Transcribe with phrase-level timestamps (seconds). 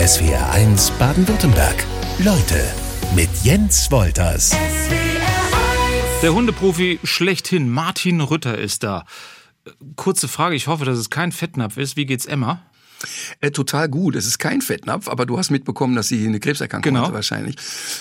[0.00, 1.84] SWR1 Baden-Württemberg.
[2.20, 2.72] Leute
[3.14, 4.56] mit Jens Wolters.
[6.22, 9.04] Der Hundeprofi schlechthin, Martin Rütter, ist da.
[9.96, 11.98] Kurze Frage, ich hoffe, dass es kein Fettnapf ist.
[11.98, 12.62] Wie geht's Emma?
[13.42, 14.16] Äh, total gut.
[14.16, 17.04] Es ist kein Fettnapf, aber du hast mitbekommen, dass sie eine Krebserkrankung Genau.
[17.04, 17.56] hatte wahrscheinlich.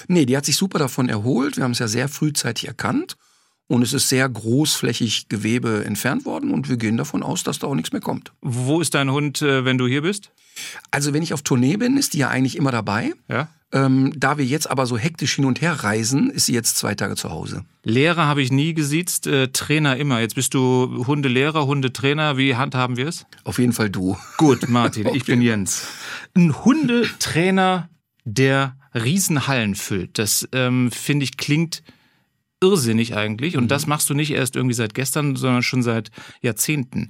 [0.07, 1.57] Nee, die hat sich super davon erholt.
[1.57, 3.18] Wir haben es ja sehr frühzeitig erkannt.
[3.70, 7.68] Und es ist sehr großflächig Gewebe entfernt worden und wir gehen davon aus, dass da
[7.68, 8.32] auch nichts mehr kommt.
[8.42, 10.32] Wo ist dein Hund, äh, wenn du hier bist?
[10.90, 13.13] Also wenn ich auf Tournee bin, ist die ja eigentlich immer dabei.
[13.27, 13.48] Ja.
[13.72, 16.96] Ähm, da wir jetzt aber so hektisch hin und her reisen, ist sie jetzt zwei
[16.96, 17.63] Tage zu Hause.
[17.84, 20.20] Lehrer habe ich nie gesiezt, äh, Trainer immer.
[20.20, 22.38] Jetzt bist du Hundelehrer, Hundetrainer.
[22.38, 23.27] Wie handhaben wir es?
[23.44, 24.18] Auf jeden Fall du.
[24.38, 25.88] Gut, Martin, ich bin Jens.
[26.36, 27.88] Ein Hundetrainer,
[28.26, 30.18] der Riesenhallen füllt.
[30.18, 31.84] Das ähm, finde ich klingt
[32.62, 33.58] irrsinnig eigentlich.
[33.58, 37.09] Und das machst du nicht erst irgendwie seit gestern, sondern schon seit Jahrzehnten.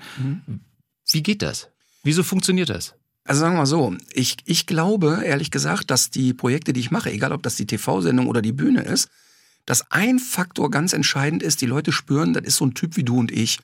[1.12, 1.70] Wie geht das?
[2.03, 2.95] Wieso funktioniert das?
[3.25, 6.91] Also sagen wir mal so, ich, ich glaube ehrlich gesagt, dass die Projekte, die ich
[6.91, 9.09] mache, egal ob das die TV-Sendung oder die Bühne ist,
[9.66, 13.03] dass ein Faktor ganz entscheidend ist, die Leute spüren, das ist so ein Typ wie
[13.03, 13.59] du und ich.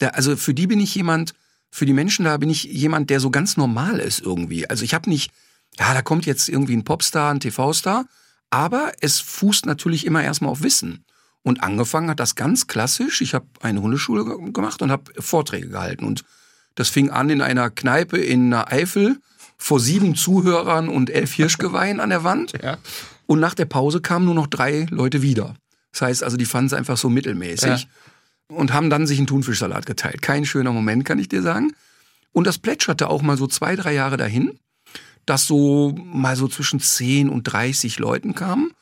[0.00, 1.32] Der, also für die bin ich jemand,
[1.70, 4.68] für die Menschen da bin ich jemand, der so ganz normal ist irgendwie.
[4.68, 5.30] Also ich habe nicht,
[5.78, 8.04] ja, da kommt jetzt irgendwie ein Popstar, ein TV-Star,
[8.50, 11.04] aber es fußt natürlich immer erstmal auf Wissen.
[11.42, 13.20] Und angefangen hat das ganz klassisch.
[13.22, 16.04] Ich habe eine Hundeschule ge- gemacht und habe Vorträge gehalten.
[16.04, 16.22] Und
[16.74, 19.18] das fing an in einer Kneipe in der Eifel
[19.56, 22.52] vor sieben Zuhörern und elf Hirschgeweihen an der Wand.
[22.62, 22.78] Ja.
[23.26, 25.54] Und nach der Pause kamen nur noch drei Leute wieder.
[25.92, 27.86] Das heißt also, die fanden es einfach so mittelmäßig
[28.48, 30.20] und haben dann sich einen Thunfischsalat geteilt.
[30.20, 31.72] Kein schöner Moment, kann ich dir sagen.
[32.32, 34.58] Und das plätscherte auch mal so zwei, drei Jahre dahin,
[35.26, 38.72] dass so mal so zwischen 10 und 30 Leuten kamen.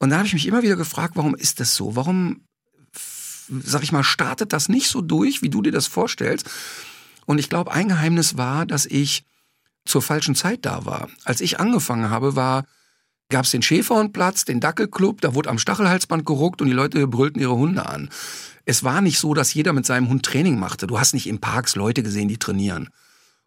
[0.00, 1.94] Und da habe ich mich immer wieder gefragt, warum ist das so?
[1.94, 2.40] Warum,
[3.48, 6.50] sag ich mal, startet das nicht so durch, wie du dir das vorstellst?
[7.26, 9.24] Und ich glaube, ein Geheimnis war, dass ich
[9.84, 11.08] zur falschen Zeit da war.
[11.24, 12.64] Als ich angefangen habe, war
[13.28, 17.40] gab es den Schäferhundplatz, den Dackelclub, da wurde am Stachelhalsband geruckt und die Leute brüllten
[17.40, 18.10] ihre Hunde an.
[18.64, 20.86] Es war nicht so, dass jeder mit seinem Hund Training machte.
[20.86, 22.88] Du hast nicht im Parks Leute gesehen, die trainieren.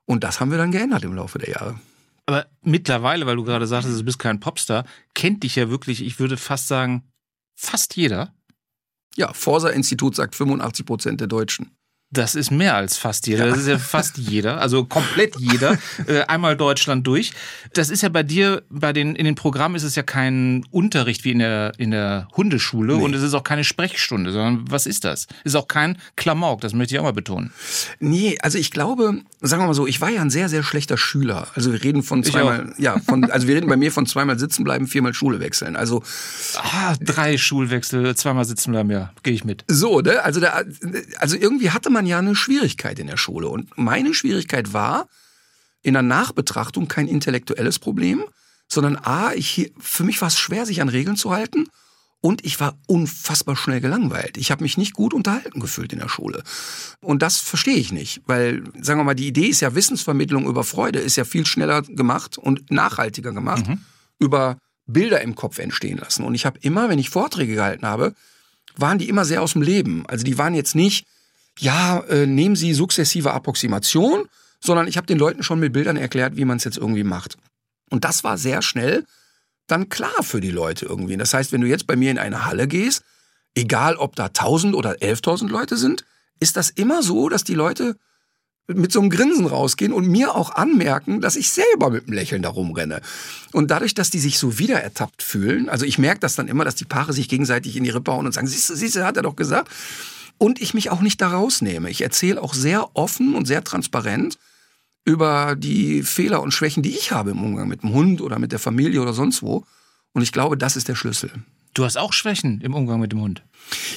[0.05, 1.79] Und das haben wir dann geändert im Laufe der Jahre.
[2.25, 6.19] Aber mittlerweile, weil du gerade sagtest, du bist kein Popstar, kennt dich ja wirklich, ich
[6.19, 7.03] würde fast sagen,
[7.55, 8.33] fast jeder.
[9.15, 11.75] Ja, Forsa-Institut sagt 85 Prozent der Deutschen.
[12.13, 13.47] Das ist mehr als fast jeder.
[13.47, 15.77] Das ist ja fast jeder, also komplett jeder.
[16.07, 17.31] Äh, einmal Deutschland durch.
[17.73, 21.23] Das ist ja bei dir, bei den, in den Programmen ist es ja kein Unterricht
[21.23, 23.03] wie in der, in der Hundeschule Nee.
[23.03, 25.27] und es ist auch keine Sprechstunde, sondern was ist das?
[25.43, 27.51] Ist auch kein Klamauk, das möchte ich auch mal betonen.
[27.99, 30.97] Nee, also ich glaube, sagen wir mal so, ich war ja ein sehr, sehr schlechter
[30.97, 31.47] Schüler.
[31.55, 34.63] Also wir reden von zweimal, ja, von, also wir reden bei mir von zweimal sitzen
[34.63, 35.75] bleiben, viermal Schule wechseln.
[35.75, 36.03] Also
[36.57, 39.63] Ah, drei Schulwechsel, zweimal sitzen bleiben, ja, gehe ich mit.
[39.67, 40.23] So, ne?
[40.23, 40.61] Also, da,
[41.19, 43.47] also irgendwie hatte man ja eine Schwierigkeit in der Schule.
[43.47, 45.07] Und meine Schwierigkeit war
[45.81, 48.23] in der Nachbetrachtung kein intellektuelles Problem,
[48.67, 51.67] sondern A, ich, für mich war es schwer, sich an Regeln zu halten.
[52.21, 54.37] Und ich war unfassbar schnell gelangweilt.
[54.37, 56.41] Ich habe mich nicht gut unterhalten gefühlt in der Schule.
[57.01, 60.63] Und das verstehe ich nicht, weil, sagen wir mal, die Idee ist ja Wissensvermittlung über
[60.63, 63.65] Freude, ist ja viel schneller gemacht und nachhaltiger gemacht,
[64.19, 66.23] über Bilder im Kopf entstehen lassen.
[66.23, 68.15] Und ich habe immer, wenn ich Vorträge gehalten habe,
[68.77, 70.05] waren die immer sehr aus dem Leben.
[70.07, 71.05] Also die waren jetzt nicht,
[71.59, 74.27] ja, äh, nehmen Sie sukzessive Approximation,
[74.59, 77.37] sondern ich habe den Leuten schon mit Bildern erklärt, wie man es jetzt irgendwie macht.
[77.89, 79.05] Und das war sehr schnell
[79.67, 81.17] dann klar für die Leute irgendwie.
[81.17, 83.03] Das heißt, wenn du jetzt bei mir in eine Halle gehst,
[83.55, 86.05] egal ob da 1000 oder 11.000 Leute sind,
[86.39, 87.95] ist das immer so, dass die Leute
[88.67, 92.41] mit so einem Grinsen rausgehen und mir auch anmerken, dass ich selber mit einem Lächeln
[92.41, 93.01] da rumrenne.
[93.51, 96.63] Und dadurch, dass die sich so wieder ertappt fühlen, also ich merke das dann immer,
[96.63, 99.05] dass die Paare sich gegenseitig in die Rippe hauen und sagen, siehst du, siehst du,
[99.05, 99.69] hat er doch gesagt.
[100.37, 101.89] Und ich mich auch nicht da rausnehme.
[101.89, 104.37] Ich erzähle auch sehr offen und sehr transparent
[105.05, 108.51] über die Fehler und Schwächen, die ich habe im Umgang mit dem Hund oder mit
[108.51, 109.65] der Familie oder sonst wo.
[110.13, 111.31] Und ich glaube, das ist der Schlüssel.
[111.73, 113.43] Du hast auch Schwächen im Umgang mit dem Hund.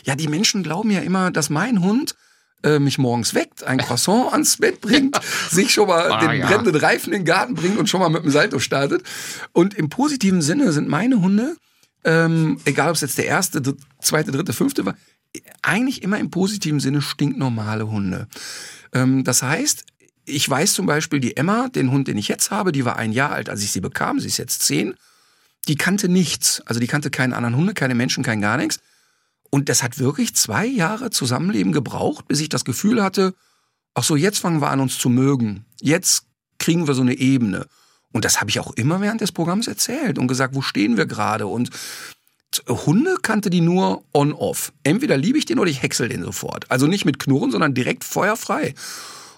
[0.04, 2.14] Ja, die Menschen glauben ja immer, dass mein Hund
[2.62, 5.20] äh, mich morgens weckt, ein Croissant ans Bett bringt,
[5.50, 6.46] sich schon mal Ah, den ja.
[6.46, 9.02] brennenden Reifen in den Garten bringt und schon mal mit dem Salto startet.
[9.52, 11.56] Und im positiven Sinne sind meine Hunde,
[12.04, 13.62] ähm, egal ob es jetzt der erste,
[14.00, 14.96] zweite, dritte, fünfte war,
[15.62, 18.28] eigentlich immer im positiven Sinne stinknormale Hunde.
[18.92, 19.84] Ähm, das heißt,
[20.24, 23.12] ich weiß zum Beispiel, die Emma, den Hund, den ich jetzt habe, die war ein
[23.12, 24.94] Jahr alt, als ich sie bekam, sie ist jetzt zehn,
[25.68, 26.60] die kannte nichts.
[26.66, 28.80] Also die kannte keinen anderen Hunde, keine Menschen, kein gar nichts.
[29.50, 33.34] Und das hat wirklich zwei Jahre Zusammenleben gebraucht, bis ich das Gefühl hatte,
[33.94, 35.64] ach so, jetzt fangen wir an, uns zu mögen.
[35.80, 36.24] Jetzt
[36.58, 37.66] kriegen wir so eine Ebene.
[38.12, 41.06] Und das habe ich auch immer während des Programms erzählt und gesagt, wo stehen wir
[41.06, 41.46] gerade?
[41.46, 41.70] Und
[42.68, 44.72] Hunde kannte die nur on-off.
[44.82, 46.70] Entweder liebe ich den oder ich häcksel den sofort.
[46.70, 48.74] Also nicht mit Knurren, sondern direkt feuerfrei.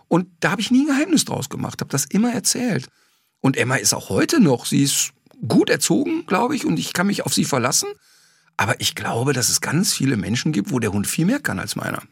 [0.08, 2.88] Und da habe ich nie ein Geheimnis draus gemacht, habe das immer erzählt.
[3.40, 5.12] Und Emma ist auch heute noch, sie ist
[5.46, 7.88] gut erzogen, glaube ich, und ich kann mich auf sie verlassen.
[8.56, 11.60] Aber ich glaube, dass es ganz viele Menschen gibt, wo der Hund viel mehr kann
[11.60, 12.02] als meiner.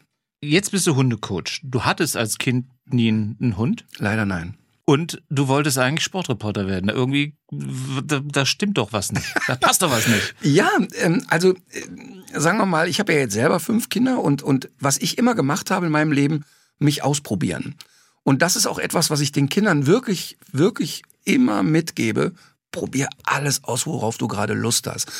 [0.41, 1.61] Jetzt bist du Hundecoach.
[1.63, 3.85] Du hattest als Kind nie einen Hund?
[3.97, 4.55] Leider nein.
[4.89, 6.89] Und du wolltest eigentlich Sportreporter werden.
[6.89, 9.25] Irgendwie, da, da stimmt doch was nicht.
[9.45, 10.33] Da passt doch was nicht.
[10.41, 14.43] Ja, ähm, also äh, sagen wir mal, ich habe ja jetzt selber fünf Kinder und,
[14.43, 16.45] und was ich immer gemacht habe in meinem Leben,
[16.79, 17.75] mich ausprobieren.
[18.23, 22.31] Und das ist auch etwas, was ich den Kindern wirklich, wirklich immer mitgebe.
[22.71, 25.11] Probier alles aus, worauf du gerade Lust hast.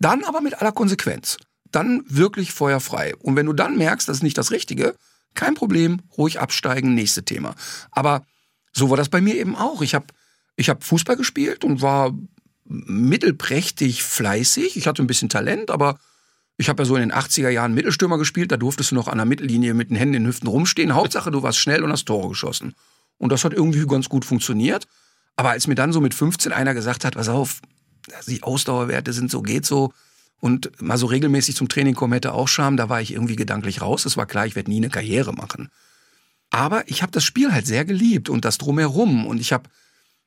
[0.00, 1.36] Dann aber mit aller Konsequenz.
[1.70, 3.14] Dann wirklich feuerfrei.
[3.14, 4.96] Und wenn du dann merkst, das ist nicht das Richtige,
[5.34, 7.54] kein Problem, ruhig absteigen, nächste Thema.
[7.92, 8.26] Aber
[8.72, 9.82] so war das bei mir eben auch.
[9.82, 10.06] Ich habe
[10.56, 12.12] ich hab Fußball gespielt und war
[12.64, 14.76] mittelprächtig fleißig.
[14.76, 15.98] Ich hatte ein bisschen Talent, aber
[16.56, 18.52] ich habe ja so in den 80er Jahren Mittelstürmer gespielt.
[18.52, 20.94] Da durftest du noch an der Mittellinie mit den Händen in den Hüften rumstehen.
[20.94, 22.74] Hauptsache, du warst schnell und hast Tore geschossen.
[23.18, 24.86] Und das hat irgendwie ganz gut funktioniert.
[25.36, 27.60] Aber als mir dann so mit 15 einer gesagt hat, pass auf,
[28.26, 29.92] die Ausdauerwerte sind so, geht so,
[30.42, 33.80] und mal so regelmäßig zum Training kommen hätte auch Scham, da war ich irgendwie gedanklich
[33.80, 34.04] raus.
[34.04, 35.70] Es war klar, ich werde nie eine Karriere machen.
[36.52, 39.26] Aber ich habe das Spiel halt sehr geliebt und das drumherum.
[39.26, 39.70] Und ich habe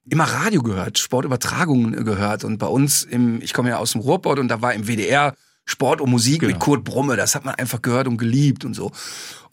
[0.10, 2.44] immer Radio gehört, Sportübertragungen gehört.
[2.44, 5.36] Und bei uns, im, ich komme ja aus dem Ruhrpott und da war im WDR
[5.66, 6.54] Sport und Musik genau.
[6.54, 7.16] mit Kurt Brumme.
[7.16, 8.92] Das hat man einfach gehört und geliebt und so.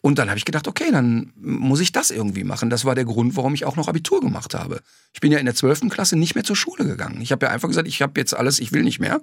[0.01, 2.71] Und dann habe ich gedacht, okay, dann muss ich das irgendwie machen.
[2.71, 4.81] Das war der Grund, warum ich auch noch Abitur gemacht habe.
[5.13, 5.89] Ich bin ja in der 12.
[5.89, 7.21] Klasse nicht mehr zur Schule gegangen.
[7.21, 9.21] Ich habe ja einfach gesagt, ich habe jetzt alles, ich will nicht mehr.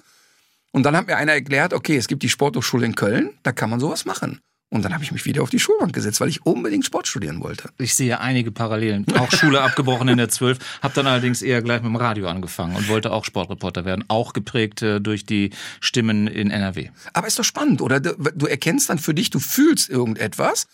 [0.70, 3.70] Und dann hat mir einer erklärt, okay, es gibt die Sporthochschule in Köln, da kann
[3.70, 4.40] man sowas machen.
[4.72, 7.42] Und dann habe ich mich wieder auf die Schulbank gesetzt, weil ich unbedingt Sport studieren
[7.42, 7.70] wollte.
[7.78, 9.04] Ich sehe einige Parallelen.
[9.18, 12.76] Auch Schule abgebrochen in der 12, habe dann allerdings eher gleich mit dem Radio angefangen
[12.76, 15.50] und wollte auch Sportreporter werden, auch geprägt äh, durch die
[15.80, 16.90] Stimmen in NRW.
[17.12, 17.98] Aber ist doch spannend, oder?
[17.98, 20.68] Du, erkennst dann für dich, du fühlst irgendetwas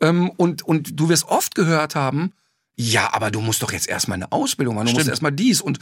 [0.00, 2.32] ähm, und, und du wirst oft gehört haben,
[2.76, 5.00] ja, aber du musst doch jetzt erstmal eine Ausbildung machen, du Stimmt.
[5.00, 5.80] musst erstmal dies und,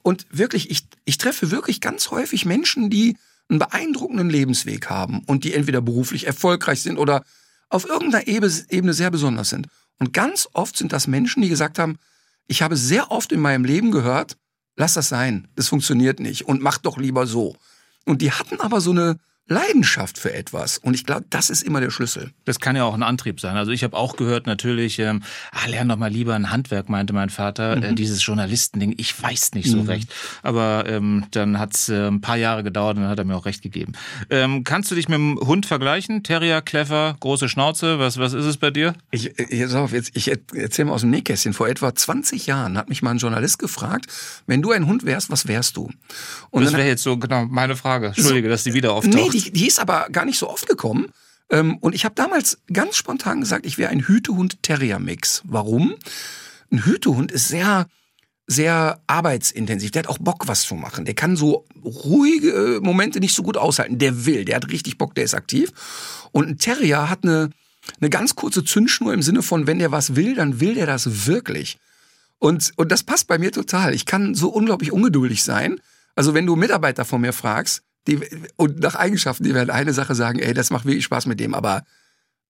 [0.00, 3.16] und wirklich, ich, ich treffe wirklich ganz häufig Menschen, die
[3.48, 7.24] einen beeindruckenden Lebensweg haben und die entweder beruflich erfolgreich sind oder
[7.68, 9.66] auf irgendeiner Ebene sehr besonders sind.
[9.98, 11.98] Und ganz oft sind das Menschen, die gesagt haben,
[12.46, 14.36] ich habe sehr oft in meinem Leben gehört,
[14.76, 17.56] lass das sein, das funktioniert nicht und mach doch lieber so.
[18.04, 19.18] Und die hatten aber so eine,
[19.48, 20.78] Leidenschaft für etwas.
[20.78, 22.30] Und ich glaube, das ist immer der Schlüssel.
[22.44, 23.56] Das kann ja auch ein Antrieb sein.
[23.56, 27.12] Also ich habe auch gehört natürlich, ähm, ah, lern doch mal lieber ein Handwerk, meinte
[27.12, 27.72] mein Vater.
[27.72, 27.82] Äh, mhm.
[27.82, 29.88] Äh, dieses Journalistending, ich weiß nicht so mhm.
[29.88, 30.12] recht.
[30.42, 33.36] Aber ähm, dann hat es äh, ein paar Jahre gedauert und dann hat er mir
[33.36, 33.92] auch recht gegeben.
[34.30, 36.22] Ähm, kannst du dich mit dem Hund vergleichen?
[36.22, 38.94] Terrier, Clever, große Schnauze, was, was ist es bei dir?
[39.10, 41.52] Ich, äh, jetzt auf, jetzt, ich erzähle mal aus dem Nähkästchen.
[41.52, 44.06] Vor etwa 20 Jahren hat mich mal ein Journalist gefragt,
[44.46, 45.90] wenn du ein Hund wärst, was wärst du?
[46.50, 48.08] Und das wäre jetzt so genau meine Frage.
[48.08, 49.14] Entschuldige, so, dass die wieder auftaucht.
[49.14, 51.08] Nee, die, die ist aber gar nicht so oft gekommen.
[51.50, 55.42] Ähm, und ich habe damals ganz spontan gesagt, ich wäre ein Hütehund-Terrier-Mix.
[55.44, 55.96] Warum?
[56.70, 57.86] Ein Hütehund ist sehr
[58.46, 59.90] sehr arbeitsintensiv.
[59.92, 61.04] Der hat auch Bock, was zu machen.
[61.04, 63.98] Der kann so ruhige Momente nicht so gut aushalten.
[63.98, 65.70] Der will, der hat richtig Bock, der ist aktiv.
[66.32, 67.50] Und ein Terrier hat eine,
[68.00, 71.26] eine ganz kurze Zündschnur im Sinne von, wenn der was will, dann will der das
[71.26, 71.78] wirklich.
[72.38, 73.94] Und, und das passt bei mir total.
[73.94, 75.80] Ich kann so unglaublich ungeduldig sein.
[76.14, 78.20] Also wenn du Mitarbeiter von mir fragst, die,
[78.56, 81.54] und nach Eigenschaften, die werden eine Sache sagen, ey, das macht wirklich Spaß mit dem,
[81.54, 81.84] aber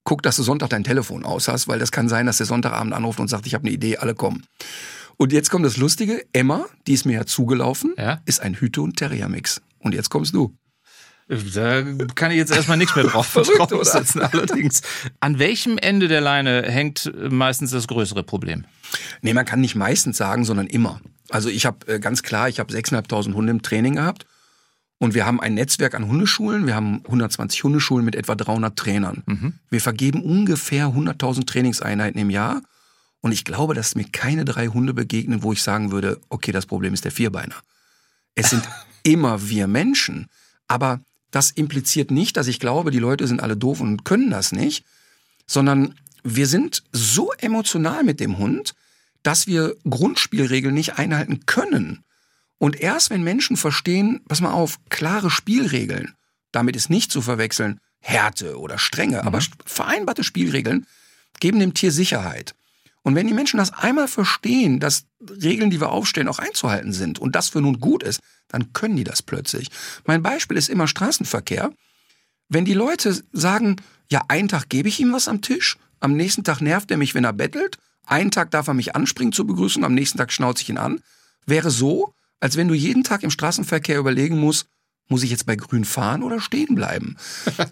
[0.05, 2.93] guck, dass du Sonntag dein Telefon aus hast, weil das kann sein, dass der Sonntagabend
[2.93, 4.45] anruft und sagt, ich habe eine Idee, alle kommen.
[5.17, 8.21] Und jetzt kommt das Lustige, Emma, die ist mir ja zugelaufen, ja?
[8.25, 9.61] ist ein Hüte- und Terrier-Mix.
[9.79, 10.57] Und jetzt kommst du.
[11.29, 11.83] Da
[12.15, 14.23] kann ich jetzt erstmal nichts mehr drauf draufsetzen.
[14.23, 14.83] Allerdings,
[15.21, 18.65] an welchem Ende der Leine hängt meistens das größere Problem?
[19.21, 21.01] Nee, man kann nicht meistens sagen, sondern immer.
[21.31, 24.27] Also ich habe äh, ganz klar, ich habe 6.500 Hunde im Training gehabt
[25.03, 26.65] und wir haben ein Netzwerk an Hundeschulen.
[26.65, 29.25] Wir haben 120 Hundeschulen mit etwa 300 Trainern.
[29.27, 29.55] Mhm.
[29.69, 32.63] Wir vergeben ungefähr 100.000 Trainingseinheiten im Jahr.
[33.21, 36.67] Und ich glaube, dass mir keine drei Hunde begegnen, wo ich sagen würde, okay, das
[36.67, 37.57] Problem ist der Vierbeiner.
[38.37, 38.63] Es sind
[39.03, 40.29] immer wir Menschen.
[40.69, 41.01] Aber
[41.33, 44.85] das impliziert nicht, dass ich glaube, die Leute sind alle doof und können das nicht,
[45.49, 48.77] sondern wir sind so emotional mit dem Hund,
[49.25, 52.05] dass wir Grundspielregeln nicht einhalten können.
[52.63, 56.15] Und erst wenn Menschen verstehen, pass mal auf, klare Spielregeln,
[56.53, 59.27] damit ist nicht zu verwechseln Härte oder Strenge, mhm.
[59.27, 60.87] aber vereinbarte Spielregeln
[61.41, 62.55] geben dem Tier Sicherheit.
[63.03, 65.07] Und wenn die Menschen das einmal verstehen, dass
[65.43, 68.95] Regeln, die wir aufstellen, auch einzuhalten sind und das für nun gut ist, dann können
[68.95, 69.67] die das plötzlich.
[70.05, 71.73] Mein Beispiel ist immer Straßenverkehr.
[72.49, 73.75] Wenn die Leute sagen,
[74.09, 77.17] ja, einen Tag gebe ich ihm was am Tisch, am nächsten Tag nervt er mich,
[77.17, 80.63] wenn er bettelt, einen Tag darf er mich anspringen zur Begrüßung, am nächsten Tag schnauze
[80.63, 81.01] ich ihn an,
[81.45, 84.67] wäre so, als wenn du jeden Tag im Straßenverkehr überlegen musst,
[85.09, 87.17] muss ich jetzt bei grün fahren oder stehen bleiben?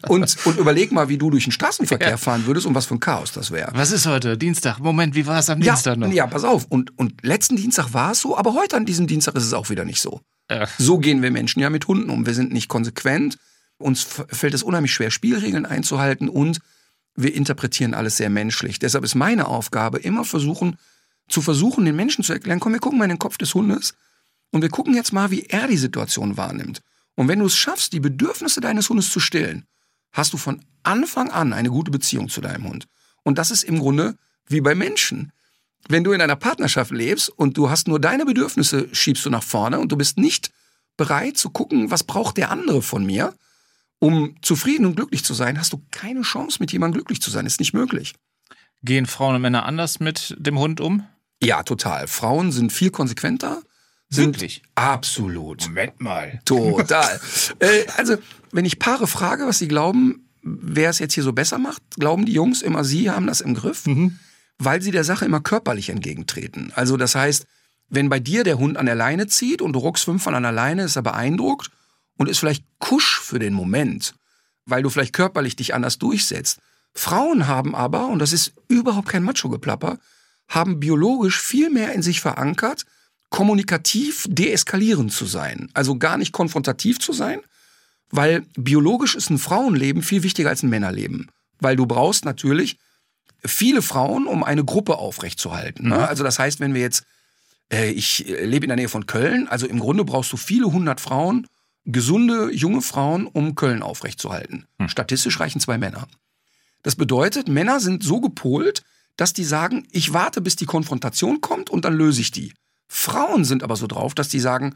[0.08, 2.16] Und, und überleg mal, wie du durch den Straßenverkehr Ja.
[2.16, 3.70] fahren würdest und was für ein Chaos das wäre.
[3.74, 4.36] Was ist heute?
[4.36, 4.78] Dienstag.
[4.78, 6.12] Moment, wie war es am Ja, Dienstag noch?
[6.12, 6.66] ja, pass auf.
[6.68, 9.70] Und, und letzten Dienstag war es so, aber heute an diesem Dienstag ist es auch
[9.70, 10.20] wieder nicht so.
[10.50, 10.66] Ja.
[10.78, 12.26] So gehen wir Menschen ja mit Hunden um.
[12.26, 13.38] Wir sind nicht konsequent.
[13.78, 16.58] Uns fällt es unheimlich schwer, Spielregeln einzuhalten und
[17.16, 18.78] wir interpretieren alles sehr menschlich.
[18.78, 20.76] Deshalb ist meine Aufgabe immer versuchen,
[21.28, 23.94] zu versuchen, den Menschen zu erklären, komm, wir gucken mal in den Kopf des Hundes
[24.50, 26.82] und wir gucken jetzt mal, wie er die Situation wahrnimmt.
[27.14, 29.66] Und wenn du es schaffst, die Bedürfnisse deines Hundes zu stillen,
[30.12, 32.86] hast du von Anfang an eine gute Beziehung zu deinem Hund.
[33.22, 34.16] Und das ist im Grunde
[34.46, 35.32] wie bei Menschen.
[35.88, 39.42] Wenn du in einer Partnerschaft lebst und du hast nur deine Bedürfnisse, schiebst du nach
[39.42, 40.50] vorne und du bist nicht
[40.96, 43.34] bereit zu gucken, was braucht der andere von mir,
[43.98, 47.46] um zufrieden und glücklich zu sein, hast du keine Chance, mit jemandem glücklich zu sein.
[47.46, 48.14] Ist nicht möglich.
[48.82, 51.06] Gehen Frauen und Männer anders mit dem Hund um?
[51.42, 52.06] Ja, total.
[52.06, 53.62] Frauen sind viel konsequenter.
[54.10, 54.62] Sind Wirklich?
[54.74, 55.62] Absolut.
[55.68, 56.40] Moment mal.
[56.44, 57.20] Total.
[57.60, 58.16] äh, also,
[58.50, 62.26] wenn ich Paare frage, was sie glauben, wer es jetzt hier so besser macht, glauben
[62.26, 63.84] die Jungs immer, sie haben das im Griff,
[64.58, 66.72] weil sie der Sache immer körperlich entgegentreten.
[66.74, 67.46] Also, das heißt,
[67.88, 70.52] wenn bei dir der Hund an der Leine zieht und du ruckst fünfmal an der
[70.52, 71.70] Leine, ist er beeindruckt
[72.16, 74.14] und ist vielleicht kusch für den Moment,
[74.66, 76.60] weil du vielleicht körperlich dich anders durchsetzt.
[76.94, 79.98] Frauen haben aber, und das ist überhaupt kein Macho-Geplapper,
[80.48, 82.86] haben biologisch viel mehr in sich verankert,
[83.30, 85.70] kommunikativ deeskalierend zu sein.
[85.72, 87.40] Also gar nicht konfrontativ zu sein,
[88.10, 91.30] weil biologisch ist ein Frauenleben viel wichtiger als ein Männerleben.
[91.60, 92.76] Weil du brauchst natürlich
[93.44, 95.88] viele Frauen, um eine Gruppe aufrechtzuerhalten.
[95.88, 96.08] Ne?
[96.08, 97.04] Also das heißt, wenn wir jetzt,
[97.72, 100.70] äh, ich äh, lebe in der Nähe von Köln, also im Grunde brauchst du viele
[100.72, 101.46] hundert Frauen,
[101.86, 104.66] gesunde, junge Frauen, um Köln aufrechtzuerhalten.
[104.86, 106.08] Statistisch reichen zwei Männer.
[106.82, 108.82] Das bedeutet, Männer sind so gepolt,
[109.16, 112.52] dass die sagen, ich warte, bis die Konfrontation kommt und dann löse ich die.
[112.92, 114.74] Frauen sind aber so drauf, dass die sagen,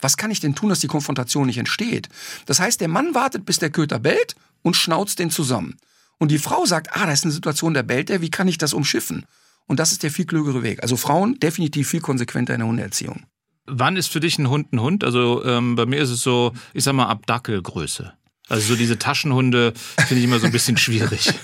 [0.00, 2.08] was kann ich denn tun, dass die Konfrontation nicht entsteht?
[2.46, 5.76] Das heißt, der Mann wartet, bis der Köter bellt und schnauzt den zusammen.
[6.18, 8.56] Und die Frau sagt, ah, da ist eine Situation, da bellt der, wie kann ich
[8.56, 9.26] das umschiffen?
[9.66, 10.80] Und das ist der viel klügere Weg.
[10.82, 13.24] Also Frauen definitiv viel konsequenter in der Hundeerziehung.
[13.66, 15.02] Wann ist für dich ein Hund ein Hund?
[15.02, 18.12] Also ähm, bei mir ist es so, ich sag mal, ab Dackelgröße.
[18.48, 19.72] Also so diese Taschenhunde
[20.06, 21.32] finde ich immer so ein bisschen schwierig.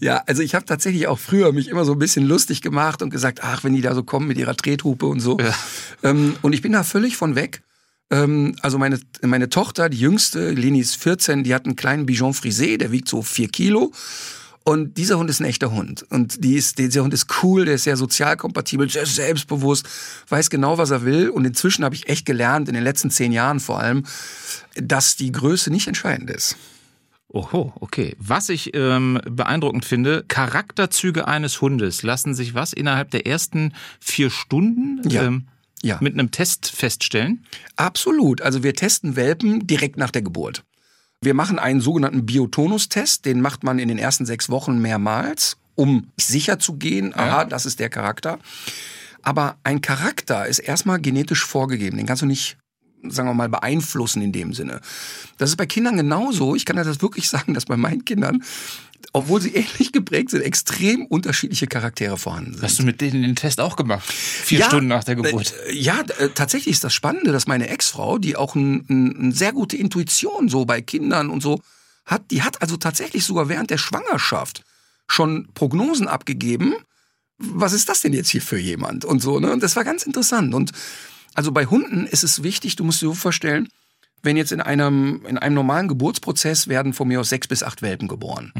[0.00, 3.10] Ja, also ich habe tatsächlich auch früher mich immer so ein bisschen lustig gemacht und
[3.10, 5.38] gesagt, ach, wenn die da so kommen mit ihrer Trethupe und so.
[5.38, 5.54] Ja.
[6.02, 7.62] Ähm, und ich bin da völlig von weg.
[8.10, 12.32] Ähm, also meine, meine Tochter, die jüngste, Leni ist 14, die hat einen kleinen Bichon
[12.32, 13.92] Frisé, der wiegt so vier Kilo.
[14.64, 16.04] Und dieser Hund ist ein echter Hund.
[16.10, 19.88] Und die ist, dieser Hund ist cool, der ist sehr sozial kompatibel, sehr selbstbewusst,
[20.28, 21.30] weiß genau, was er will.
[21.30, 24.04] Und inzwischen habe ich echt gelernt, in den letzten zehn Jahren vor allem,
[24.76, 26.56] dass die Größe nicht entscheidend ist.
[27.28, 28.14] Oho, okay.
[28.18, 34.28] Was ich ähm, beeindruckend finde, Charakterzüge eines Hundes lassen sich was innerhalb der ersten vier
[34.30, 35.22] Stunden Ja.
[35.24, 35.46] ähm,
[35.82, 35.96] Ja.
[36.00, 37.44] mit einem Test feststellen?
[37.76, 38.42] Absolut.
[38.42, 40.62] Also wir testen Welpen direkt nach der Geburt.
[41.22, 46.08] Wir machen einen sogenannten Biotonus-Test, den macht man in den ersten sechs Wochen mehrmals, um
[46.20, 48.40] sicher zu gehen, aha, das ist der Charakter.
[49.22, 52.58] Aber ein Charakter ist erstmal genetisch vorgegeben, den kannst du nicht,
[53.08, 54.80] sagen wir mal, beeinflussen in dem Sinne.
[55.38, 56.56] Das ist bei Kindern genauso.
[56.56, 58.42] Ich kann dir das wirklich sagen, dass bei meinen Kindern,
[59.12, 62.62] obwohl sie ähnlich geprägt sind, extrem unterschiedliche Charaktere vorhanden sind.
[62.62, 64.10] Hast du mit denen den Test auch gemacht?
[64.12, 65.54] Vier Ja, Stunden nach der Geburt.
[65.68, 69.52] äh, Ja, äh, tatsächlich ist das Spannende, dass meine Ex-Frau, die auch eine ein, sehr
[69.52, 71.60] gute Intuition so bei Kindern und so
[72.04, 74.64] hat, die hat also tatsächlich sogar während der Schwangerschaft
[75.08, 76.74] schon Prognosen abgegeben.
[77.38, 79.04] Was ist das denn jetzt hier für jemand?
[79.04, 79.52] Und so, ne?
[79.52, 80.54] Und das war ganz interessant.
[80.54, 80.72] Und
[81.34, 83.68] also bei Hunden ist es wichtig, du musst dir so vorstellen,
[84.22, 87.82] wenn jetzt in einem, in einem normalen Geburtsprozess werden von mir aus sechs bis acht
[87.82, 88.52] Welpen geboren.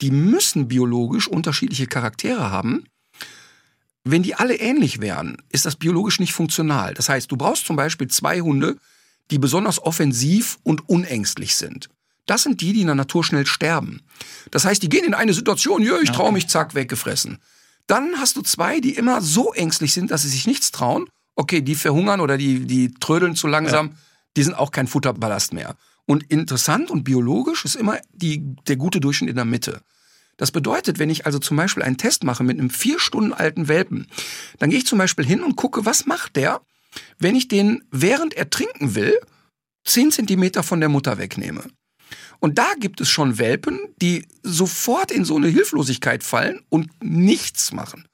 [0.00, 2.84] Die müssen biologisch unterschiedliche Charaktere haben.
[4.04, 6.94] Wenn die alle ähnlich wären, ist das biologisch nicht funktional.
[6.94, 8.76] Das heißt, du brauchst zum Beispiel zwei Hunde,
[9.30, 11.88] die besonders offensiv und unängstlich sind.
[12.26, 14.02] Das sind die, die in der Natur schnell sterben.
[14.50, 17.38] Das heißt, die gehen in eine Situation, ja, ich traue mich, zack, weggefressen.
[17.86, 21.06] Dann hast du zwei, die immer so ängstlich sind, dass sie sich nichts trauen.
[21.34, 23.96] Okay, die verhungern oder die, die trödeln zu langsam.
[24.36, 25.76] Die sind auch kein Futterballast mehr.
[26.06, 29.80] Und interessant und biologisch ist immer die, der gute Durchschnitt in der Mitte.
[30.36, 33.68] Das bedeutet, wenn ich also zum Beispiel einen Test mache mit einem vier Stunden alten
[33.68, 34.08] Welpen,
[34.58, 36.60] dann gehe ich zum Beispiel hin und gucke, was macht der,
[37.18, 39.18] wenn ich den, während er trinken will,
[39.84, 41.64] zehn Zentimeter von der Mutter wegnehme.
[42.40, 47.72] Und da gibt es schon Welpen, die sofort in so eine Hilflosigkeit fallen und nichts
[47.72, 48.06] machen.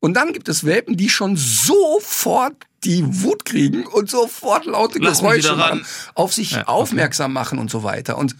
[0.00, 5.20] Und dann gibt es Welpen, die schon sofort die Wut kriegen und sofort laute Lass
[5.20, 6.68] Geräusche machen, auf sich Ja, okay.
[6.70, 8.16] aufmerksam machen und so weiter.
[8.18, 8.36] Und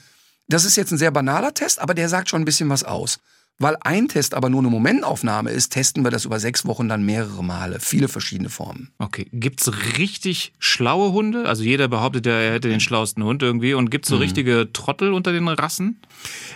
[0.48, 3.18] das ist jetzt ein sehr banaler Test, aber der sagt schon ein bisschen was aus.
[3.60, 7.02] Weil ein Test aber nur eine Momentaufnahme ist, testen wir das über sechs Wochen dann
[7.04, 7.80] mehrere Male.
[7.80, 8.92] Viele verschiedene Formen.
[9.00, 9.26] Okay.
[9.32, 9.68] Gibt's
[9.98, 11.44] richtig schlaue Hunde?
[11.44, 13.74] Also jeder behauptet ja, er hätte den schlauesten Hund irgendwie.
[13.74, 14.20] Und gibt's so Mhm.
[14.22, 16.00] richtige Trottel unter den Rassen?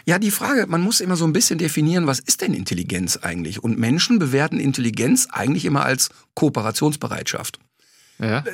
[0.07, 3.65] Ja, die Frage, man muss immer so ein bisschen definieren, was ist denn Intelligenz eigentlich?
[3.65, 7.59] Und Menschen bewerten Intelligenz eigentlich immer als Kooperationsbereitschaft.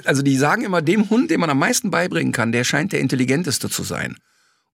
[0.05, 3.01] Also die sagen immer, dem Hund, dem man am meisten beibringen kann, der scheint der
[3.01, 4.17] intelligenteste zu sein.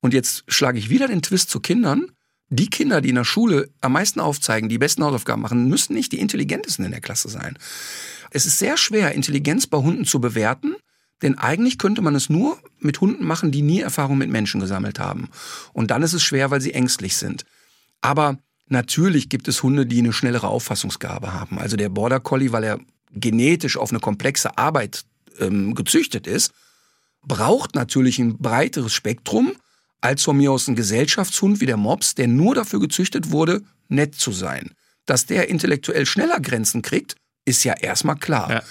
[0.00, 2.10] Und jetzt schlage ich wieder den Twist zu Kindern.
[2.50, 6.12] Die Kinder, die in der Schule am meisten aufzeigen, die besten Hausaufgaben machen, müssen nicht
[6.12, 7.58] die intelligentesten in der Klasse sein.
[8.30, 10.76] Es ist sehr schwer, Intelligenz bei Hunden zu bewerten,
[11.22, 14.98] denn eigentlich könnte man es nur mit Hunden machen, die nie Erfahrung mit Menschen gesammelt
[14.98, 15.30] haben.
[15.72, 17.44] Und dann ist es schwer, weil sie ängstlich sind.
[18.02, 21.58] Aber natürlich gibt es Hunde, die eine schnellere Auffassungsgabe haben.
[21.58, 22.78] Also der Border Collie, weil er
[23.14, 25.04] genetisch auf eine komplexe Arbeit
[25.38, 26.52] ähm, gezüchtet ist,
[27.22, 29.52] braucht natürlich ein breiteres Spektrum
[30.00, 34.14] als von mir aus ein Gesellschaftshund wie der Mops, der nur dafür gezüchtet wurde, nett
[34.14, 34.72] zu sein.
[35.06, 37.16] Dass der intellektuell schneller Grenzen kriegt,
[37.46, 38.50] ist ja erstmal klar.
[38.50, 38.62] Ja.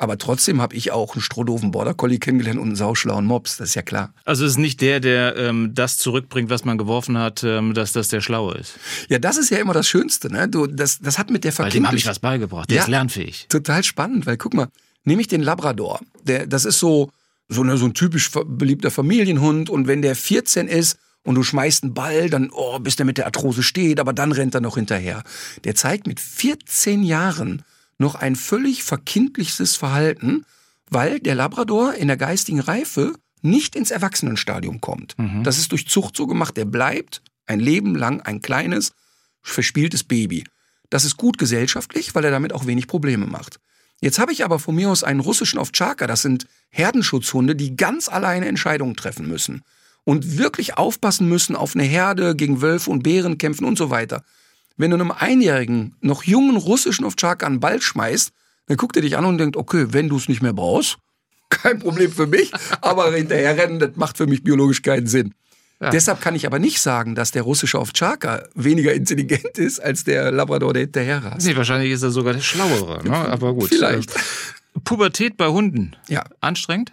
[0.00, 3.68] Aber trotzdem habe ich auch einen strohdoven Border Collie kennengelernt und einen sauschlauen Mops, das
[3.70, 4.14] ist ja klar.
[4.24, 7.92] Also es ist nicht der, der ähm, das zurückbringt, was man geworfen hat, ähm, dass
[7.92, 8.78] das der Schlaue ist.
[9.10, 10.48] Ja, das ist ja immer das Schönste, ne?
[10.48, 12.70] Du, das, das hat mit der Weil dem habe ich Verkindlichung was beigebracht.
[12.70, 12.82] Der Ja.
[12.84, 13.46] ist lernfähig.
[13.50, 14.68] total spannend, weil guck mal,
[15.04, 17.10] nehme ich den Labrador, der, das ist so,
[17.50, 21.82] so, eine, so ein typisch beliebter Familienhund und wenn der 14 ist und du schmeißt
[21.82, 24.76] einen Ball, dann, oh, bis der mit der Arthrose steht, aber dann rennt er noch
[24.76, 25.22] hinterher.
[25.64, 27.62] Der zeigt mit 14 Jahren
[28.00, 30.44] noch ein völlig verkindlichstes Verhalten,
[30.88, 35.14] weil der Labrador in der geistigen Reife nicht ins Erwachsenenstadium kommt.
[35.44, 38.92] Das ist durch Zucht so gemacht, der bleibt ein Leben lang ein kleines,
[39.42, 40.44] verspieltes Baby.
[40.88, 43.60] Das ist gut gesellschaftlich, weil er damit auch wenig Probleme macht.
[44.00, 48.08] Jetzt habe ich aber von mir aus einen russischen Ovtcharka, das sind Herdenschutzhunde, die ganz
[48.08, 49.62] alleine Entscheidungen treffen müssen
[50.04, 54.24] und wirklich aufpassen müssen auf eine Herde gegen Wölfe und Bären kämpfen und so weiter.
[54.80, 58.32] Wenn du einem einjährigen, noch jungen russischen Ovtcharka einen Ball schmeißt,
[58.66, 60.96] dann guckt er dich an und denkt, okay, wenn du es nicht mehr brauchst,
[61.50, 65.34] kein Problem für mich, aber hinterher rennen, das macht für mich biologisch keinen Sinn.
[65.92, 70.30] Deshalb kann ich aber nicht sagen, dass der russische Ovtcharka weniger intelligent ist als der
[70.30, 71.46] Labrador, der hinterher rast.
[71.46, 73.02] Nee, wahrscheinlich ist er sogar der Schlauere.
[73.02, 73.16] Ne?
[73.16, 73.70] Aber gut.
[73.70, 74.14] Vielleicht.
[74.14, 74.18] Äh,
[74.84, 75.96] Pubertät bei Hunden.
[76.08, 76.24] Ja.
[76.42, 76.92] Anstrengend,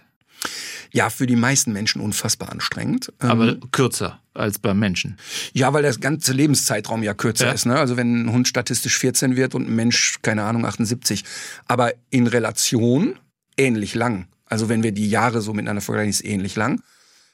[0.93, 3.11] Ja, für die meisten Menschen unfassbar anstrengend.
[3.21, 5.17] Ähm, aber kürzer als beim Menschen.
[5.53, 7.51] ja, weil das ganze Lebenszeitraum ja kürzer Ja.
[7.51, 7.65] ist.
[7.65, 7.77] Ne?
[7.77, 11.23] Also wenn ein Hund statistisch 14 wird und ein Mensch, keine Ahnung, 78.
[11.67, 13.17] Aber in Relation
[13.57, 14.27] ähnlich lang.
[14.45, 16.81] Also wenn wir die Jahre so miteinander vergleichen, ist ähnlich lang.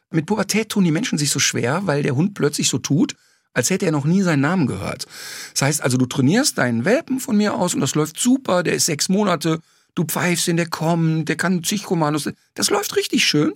[0.10, 3.16] Mit Pubertät tun die Menschen sich so schwer, weil der Hund plötzlich so tut,
[3.54, 5.06] als hätte er noch nie seinen Namen gehört.
[5.54, 8.74] Das heißt also, du trainierst deinen Welpen von mir aus und das läuft super, der
[8.74, 9.60] ist sechs Monate,
[9.96, 13.54] du pfeifst ihn, der kommt, der kann zig Kommandos, das läuft richtig schön.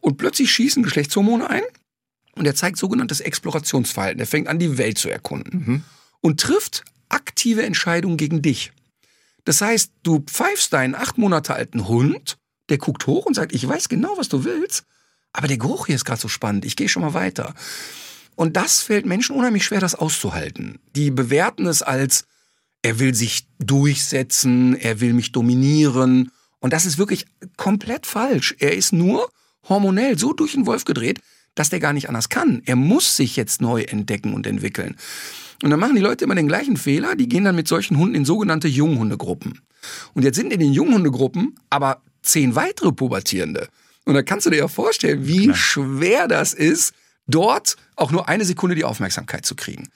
[0.00, 1.62] Und plötzlich schießen Geschlechtshormone ein
[2.36, 4.20] und er zeigt sogenanntes Explorationsverhalten.
[4.20, 5.84] Er fängt an, die Welt zu erkunden
[6.20, 8.72] und trifft aktive Entscheidungen gegen dich.
[9.44, 12.38] Das heißt, du pfeifst deinen acht Monate alten Hund,
[12.68, 14.84] der guckt hoch und sagt, ich weiß genau, was du willst,
[15.32, 17.54] aber der Geruch hier ist gerade so spannend, ich gehe schon mal weiter.
[18.36, 20.78] Und das fällt Menschen unheimlich schwer, das auszuhalten.
[20.96, 22.24] Die bewerten es als,
[22.82, 26.32] er will sich durchsetzen, er will mich dominieren.
[26.60, 28.54] Und das ist wirklich komplett falsch.
[28.58, 29.30] Er ist nur
[29.68, 31.20] hormonell so durch den Wolf gedreht,
[31.54, 32.62] dass der gar nicht anders kann.
[32.64, 34.96] Er muss sich jetzt neu entdecken und entwickeln.
[35.62, 37.16] Und dann machen die Leute immer den gleichen Fehler.
[37.16, 39.60] Die gehen dann mit solchen Hunden in sogenannte Junghundegruppen.
[40.14, 43.68] Und jetzt sind in den Junghundegruppen aber zehn weitere Pubertierende.
[44.04, 46.94] Und da kannst du dir ja vorstellen, wie schwer das ist,
[47.26, 49.88] dort auch nur eine Sekunde die Aufmerksamkeit zu kriegen.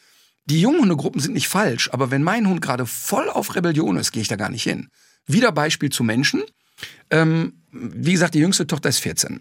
[0.47, 4.23] Die Junghundegruppen sind nicht falsch, aber wenn mein Hund gerade voll auf Rebellion ist, gehe
[4.23, 4.88] ich da gar nicht hin.
[5.27, 6.43] Wieder Beispiel zu Menschen.
[7.11, 9.40] Ähm, wie gesagt, die jüngste Tochter ist 14.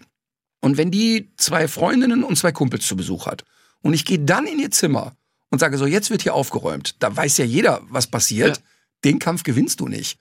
[0.64, 3.44] Und wenn die zwei Freundinnen und zwei Kumpels zu Besuch hat
[3.82, 5.14] und ich gehe dann in ihr Zimmer
[5.50, 8.62] und sage so, jetzt wird hier aufgeräumt, da weiß ja jeder, was passiert, Ja.
[9.04, 10.18] den Kampf gewinnst du nicht.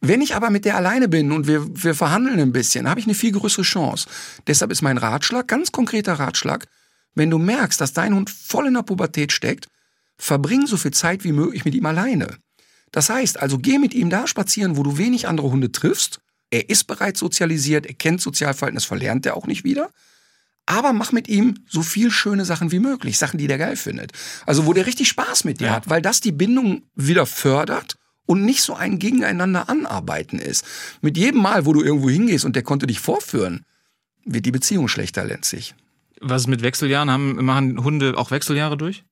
[0.00, 3.06] Wenn ich aber mit der alleine bin und wir, wir verhandeln ein bisschen, habe ich
[3.06, 4.08] eine viel größere Chance.
[4.48, 6.66] Deshalb ist mein Ratschlag, ganz konkreter Ratschlag,
[7.14, 9.68] wenn du merkst, dass dein Hund voll in der Pubertät steckt,
[10.18, 12.38] verbring so viel Zeit wie möglich mit ihm alleine.
[12.90, 16.18] Das heißt, also geh mit ihm da spazieren, wo du wenig andere Hunde triffst.
[16.50, 19.90] Er ist bereits sozialisiert, er kennt Sozialverhalten, das verlernt er auch nicht wieder.
[20.64, 24.12] Aber mach mit ihm so viel schöne Sachen wie möglich, Sachen, die der geil findet.
[24.46, 25.72] Also wo der richtig Spaß mit dir Ja.
[25.74, 30.64] hat, weil das die Bindung wieder fördert und nicht so ein Gegeneinander anarbeiten ist.
[31.00, 33.64] Mit jedem Mal, wo du irgendwo hingehst und der konnte dich vorführen,
[34.24, 35.74] wird die Beziehung schlechter letztlich.
[36.20, 37.10] Was ist mit Wechseljahren?
[37.10, 39.04] Haben, machen Hunde auch Wechseljahre durch?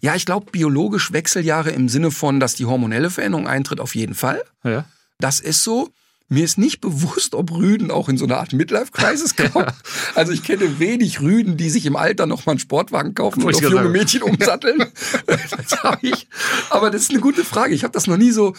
[0.00, 4.14] Ja, ich glaube, biologisch Wechseljahre im Sinne von, dass die hormonelle Veränderung eintritt, auf jeden
[4.14, 4.42] Fall.
[4.64, 4.84] Ja.
[5.18, 5.90] Das ist so.
[6.32, 9.66] Mir ist nicht bewusst, ob Rüden auch in so eine Art Midlife-Crisis kommen.
[10.14, 13.52] Also ich kenne wenig Rüden, die sich im Alter noch mal einen Sportwagen kaufen und
[13.52, 13.90] auf junge sagen.
[13.90, 14.78] Mädchen umsatteln.
[15.26, 16.28] das habe ich.
[16.70, 17.74] Aber das ist eine gute Frage.
[17.74, 18.54] Ich habe das noch nie so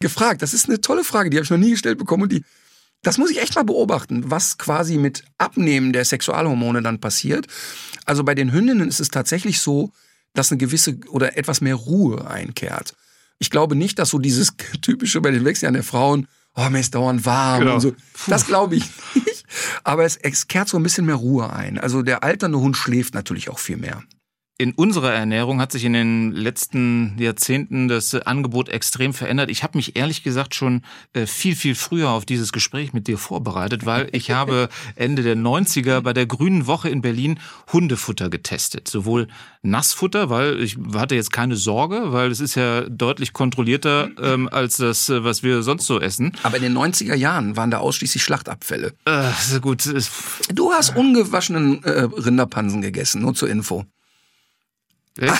[0.00, 0.42] gefragt.
[0.42, 2.44] Das ist eine tolle Frage, die habe ich noch nie gestellt bekommen und die
[3.04, 7.48] das muss ich echt mal beobachten, was quasi mit Abnehmen der Sexualhormone dann passiert.
[8.04, 9.90] Also bei den Hündinnen ist es tatsächlich so,
[10.34, 12.94] dass eine gewisse oder etwas mehr Ruhe einkehrt.
[13.38, 16.94] Ich glaube nicht, dass so dieses typische bei den Wechseljahren der Frauen, oh, mir ist
[16.94, 17.74] dauernd warm genau.
[17.74, 17.94] und so.
[18.26, 18.84] Das glaube ich
[19.14, 19.44] nicht.
[19.84, 21.78] Aber es, es kehrt so ein bisschen mehr Ruhe ein.
[21.78, 24.02] Also der alternde Hund schläft natürlich auch viel mehr.
[24.58, 29.50] In unserer Ernährung hat sich in den letzten Jahrzehnten das Angebot extrem verändert.
[29.50, 30.82] Ich habe mich ehrlich gesagt schon
[31.14, 35.36] äh, viel, viel früher auf dieses Gespräch mit dir vorbereitet, weil ich habe Ende der
[35.36, 37.40] 90er bei der Grünen Woche in Berlin
[37.72, 38.88] Hundefutter getestet.
[38.88, 39.26] Sowohl
[39.62, 44.76] Nassfutter, weil ich hatte jetzt keine Sorge, weil es ist ja deutlich kontrollierter ähm, als
[44.76, 46.36] das, äh, was wir sonst so essen.
[46.42, 48.92] Aber in den 90er Jahren waren da ausschließlich Schlachtabfälle.
[49.06, 49.88] Äh, gut.
[50.54, 53.86] Du hast ungewaschenen äh, Rinderpansen gegessen, nur zur Info.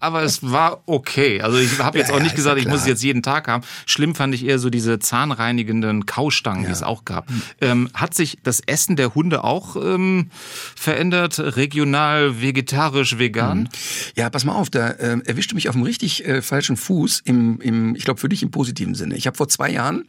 [0.00, 1.40] aber es war okay.
[1.40, 3.48] Also ich habe jetzt ja, auch nicht ja, gesagt, ich muss es jetzt jeden Tag
[3.48, 3.64] haben.
[3.86, 6.68] Schlimm fand ich eher so diese zahnreinigenden Kaustangen, ja.
[6.68, 7.28] die es auch gab.
[7.60, 10.30] Ähm, hat sich das Essen der Hunde auch ähm,
[10.74, 11.38] verändert?
[11.38, 13.60] Regional, vegetarisch, vegan?
[13.60, 13.68] Mhm.
[14.16, 17.60] Ja, pass mal auf, da äh, erwischte mich auf einem richtig äh, falschen Fuß, im,
[17.60, 19.16] im, ich glaube für dich im positiven Sinne.
[19.16, 20.04] Ich habe vor zwei Jahren,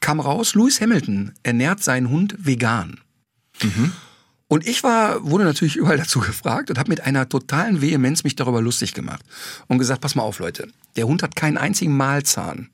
[0.00, 3.00] kam raus, Lewis Hamilton ernährt seinen Hund vegan.
[3.62, 3.92] Mhm.
[4.48, 8.36] Und ich war, wurde natürlich überall dazu gefragt und habe mit einer totalen Vehemenz mich
[8.36, 9.24] darüber lustig gemacht
[9.68, 12.70] und gesagt, pass mal auf, Leute, der Hund hat keinen einzigen Mahlzahn.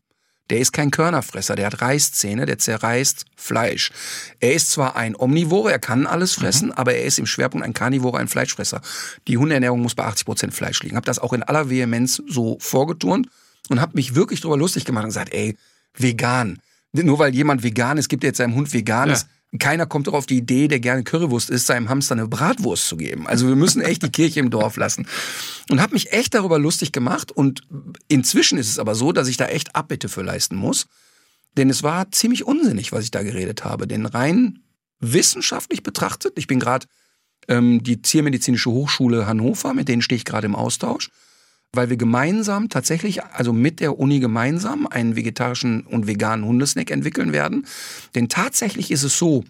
[0.51, 3.91] Der ist kein Körnerfresser, der hat Reißzähne, der zerreißt Fleisch.
[4.41, 6.75] Er ist zwar ein Omnivore, er kann alles fressen, mhm.
[6.75, 8.83] aber er ist im Schwerpunkt ein Karnivore, ein Fleischfresser.
[9.29, 10.97] Die Hundeernährung muss bei 80 Prozent Fleisch liegen.
[10.97, 13.29] Habe das auch in aller Vehemenz so vorgeturnt
[13.71, 15.57] und habe mich wirklich darüber lustig gemacht und gesagt, ey,
[15.97, 16.59] vegan.
[16.93, 19.23] Nur weil jemand vegan ist, gibt er jetzt seinem Hund veganes.
[19.23, 22.89] Ja keiner kommt doch auf die Idee, der gerne Currywurst isst, seinem Hamster eine Bratwurst
[22.89, 23.27] zu geben.
[23.27, 25.07] Also wir müssen echt die Kirche im Dorf lassen.
[25.69, 27.31] Und habe mich echt darüber lustig gemacht.
[27.31, 27.63] Und
[28.09, 30.87] inzwischen ist es aber so, dass ich da echt Abbitte für leisten muss.
[31.57, 33.87] Denn es war ziemlich unsinnig, was ich da geredet habe.
[33.87, 34.61] Denn rein
[35.01, 36.87] wissenschaftlich betrachtet, ich bin gerade
[37.49, 41.11] ähm, die Tiermedizinische Hochschule Hannover, mit denen stehe ich gerade im Austausch
[41.75, 47.33] weil wir gemeinsam tatsächlich, also mit der Uni gemeinsam, einen vegetarischen und veganen Hundesnack entwickeln
[47.33, 47.67] werden.
[48.15, 49.45] Denn tatsächlich ist es so,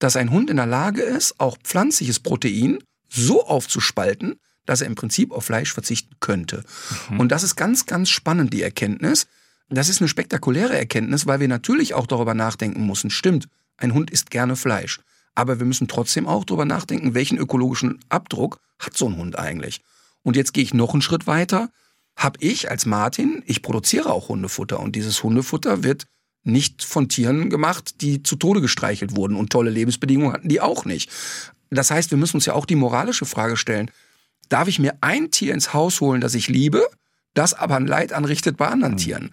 [0.00, 4.36] dass ein Hund in der Lage ist, auch pflanzliches Protein so aufzuspalten,
[4.66, 6.64] dass er im Prinzip auf Fleisch verzichten könnte.
[7.10, 7.20] Mhm.
[7.20, 9.26] Und das ist ganz, ganz spannend, die Erkenntnis.
[9.70, 13.10] Das ist eine spektakuläre Erkenntnis, weil wir natürlich auch darüber nachdenken müssen.
[13.10, 15.00] Stimmt, ein Hund isst gerne Fleisch.
[15.34, 19.80] Aber wir müssen trotzdem auch darüber nachdenken, welchen ökologischen Abdruck hat so ein Hund eigentlich.
[20.22, 21.70] Und jetzt gehe ich noch einen Schritt weiter.
[22.16, 26.06] Hab ich als Martin, ich produziere auch Hundefutter und dieses Hundefutter wird
[26.42, 30.84] nicht von Tieren gemacht, die zu Tode gestreichelt wurden und tolle Lebensbedingungen hatten die auch
[30.84, 31.10] nicht.
[31.70, 33.90] Das heißt, wir müssen uns ja auch die moralische Frage stellen,
[34.48, 36.88] darf ich mir ein Tier ins Haus holen, das ich liebe,
[37.34, 38.98] das aber ein Leid anrichtet bei anderen mhm.
[38.98, 39.30] Tieren?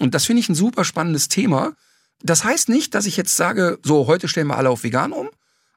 [0.00, 1.74] Und das finde ich ein super spannendes Thema.
[2.22, 5.28] Das heißt nicht, dass ich jetzt sage, so, heute stellen wir alle auf vegan um,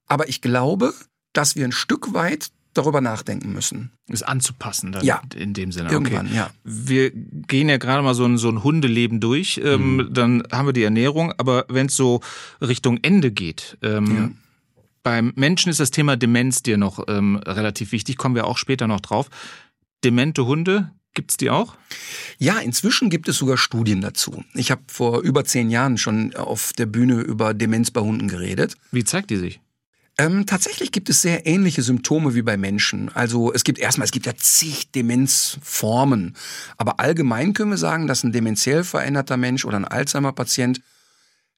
[0.05, 0.93] aber ich glaube,
[1.33, 3.91] dass wir ein Stück weit darüber nachdenken müssen.
[4.07, 5.21] Es anzupassen dann ja.
[5.35, 5.89] in dem Sinne.
[5.89, 6.35] Irgendwann, okay.
[6.35, 6.49] ja.
[6.63, 10.13] Wir gehen ja gerade mal so ein, so ein Hundeleben durch, ähm, mhm.
[10.13, 12.21] dann haben wir die Ernährung, aber wenn es so
[12.61, 14.29] Richtung Ende geht, ähm, ja.
[15.03, 18.87] beim Menschen ist das Thema Demenz dir noch ähm, relativ wichtig, kommen wir auch später
[18.87, 19.29] noch drauf.
[20.03, 21.73] Demente Hunde, Gibt es die auch?
[22.37, 24.43] Ja, inzwischen gibt es sogar Studien dazu.
[24.53, 28.75] Ich habe vor über zehn Jahren schon auf der Bühne über Demenz bei Hunden geredet.
[28.91, 29.59] Wie zeigt die sich?
[30.19, 33.09] Ähm, tatsächlich gibt es sehr ähnliche Symptome wie bei Menschen.
[33.13, 36.35] Also es gibt erstmal, es gibt ja zig Demenzformen.
[36.77, 40.81] Aber allgemein können wir sagen, dass ein dementiell veränderter Mensch oder ein Alzheimer-Patient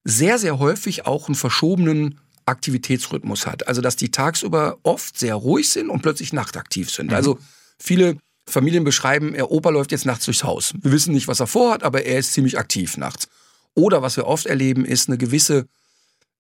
[0.04, 3.68] sehr, sehr häufig auch einen verschobenen Aktivitätsrhythmus hat.
[3.68, 7.08] Also dass die tagsüber oft sehr ruhig sind und plötzlich nachtaktiv sind.
[7.08, 7.16] Mhm.
[7.16, 7.40] Also
[7.80, 10.74] viele Familien beschreiben, ihr Opa läuft jetzt nachts durchs Haus.
[10.82, 13.30] Wir wissen nicht, was er vorhat, aber er ist ziemlich aktiv nachts.
[13.74, 15.68] Oder was wir oft erleben, ist eine gewisse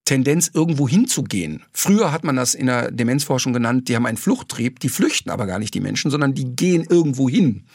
[0.06, 1.64] Tendenz, irgendwo hinzugehen.
[1.72, 5.46] Früher hat man das in der Demenzforschung genannt, die haben einen Fluchttrieb, die flüchten aber
[5.46, 7.66] gar nicht die Menschen, sondern die gehen irgendwo hin.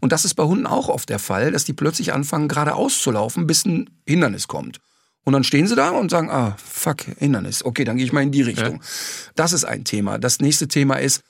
[0.00, 3.10] Und das ist bei Hunden auch oft der Fall, dass die plötzlich anfangen, geradeaus zu
[3.10, 4.80] laufen, bis ein Hindernis kommt.
[5.24, 7.64] Und dann stehen sie da und sagen, ah, fuck, Hindernis.
[7.64, 8.74] Okay, dann gehe ich mal in die Richtung.
[8.74, 8.88] Ja.
[9.34, 10.18] Das ist ein Thema.
[10.18, 11.22] Das nächste Thema ist,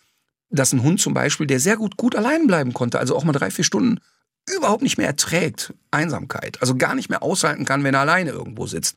[0.51, 3.33] dass ein Hund zum Beispiel, der sehr gut, gut allein bleiben konnte, also auch mal
[3.33, 4.01] drei, vier Stunden,
[4.55, 6.61] überhaupt nicht mehr erträgt Einsamkeit.
[6.61, 8.97] Also gar nicht mehr aushalten kann, wenn er alleine irgendwo sitzt.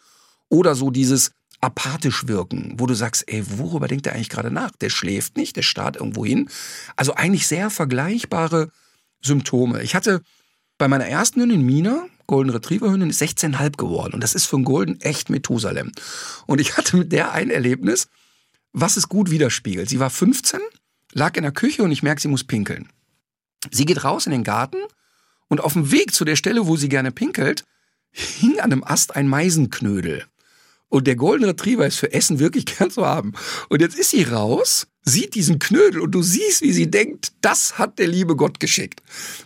[0.50, 1.32] Oder so dieses,
[1.66, 4.72] apathisch wirken, wo du sagst, ey, worüber denkt er eigentlich gerade nach?
[4.72, 6.50] Der schläft nicht, der starrt irgendwo hin.
[6.96, 8.70] Also eigentlich sehr vergleichbare
[9.22, 9.82] Symptome.
[9.82, 10.22] Ich hatte
[10.78, 14.14] bei meiner ersten Hündin Mina, Golden Retriever Hündin, ist 16,5 geworden.
[14.14, 15.92] Und das ist für einen Golden echt Methusalem.
[16.46, 18.08] Und ich hatte mit der ein Erlebnis,
[18.72, 19.90] was es gut widerspiegelt.
[19.90, 20.60] Sie war 15,
[21.14, 22.90] lag in der Küche und ich merke, sie muss pinkeln.
[23.72, 24.78] Sie geht raus in den Garten
[25.48, 27.64] und auf dem Weg zu der Stelle, wo sie gerne pinkelt,
[28.12, 30.26] hing an einem Ast ein Meisenknödel.
[30.90, 33.34] Und der Golden Retriever ist für Essen wirklich gern zu haben.
[33.70, 37.78] Und jetzt ist sie raus, sieht diesen Knödel und du siehst, wie sie denkt, das
[37.78, 39.02] hat der liebe Gott geschickt.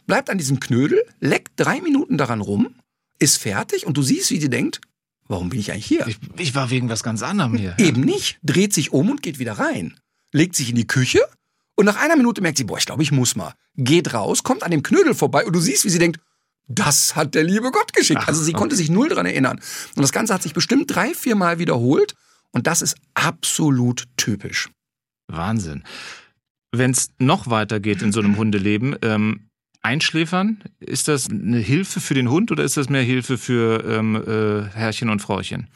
[0.08, 2.75] Bleibt an diesem Knödel, leckt drei Minuten daran rum,
[3.19, 4.80] ist fertig und du siehst, wie sie denkt,
[5.28, 6.08] warum bin ich eigentlich hier?
[6.08, 7.75] Ich, ich war wegen was ganz anderem hier.
[7.78, 9.97] Eben nicht, dreht sich um und geht wieder rein.
[10.32, 11.21] Legt sich in die Küche
[11.75, 13.54] und nach einer Minute merkt sie, boah, ich glaube, ich muss mal.
[13.75, 16.19] Geht raus, kommt an dem Knödel vorbei und du siehst, wie sie denkt,
[16.69, 18.21] das hat der liebe Gott geschickt.
[18.23, 18.60] Ach, also sie okay.
[18.60, 19.60] konnte sich null dran erinnern.
[19.95, 22.15] Und das Ganze hat sich bestimmt drei, vier Mal wiederholt.
[22.51, 24.69] Und das ist absolut typisch.
[25.27, 25.84] Wahnsinn.
[26.71, 29.49] Wenn es noch weitergeht in so einem Hundeleben, ähm,
[29.82, 34.15] Einschläfern, ist das eine Hilfe für den Hund oder ist das mehr Hilfe für ähm,
[34.15, 35.69] äh, Herrchen und Frauchen?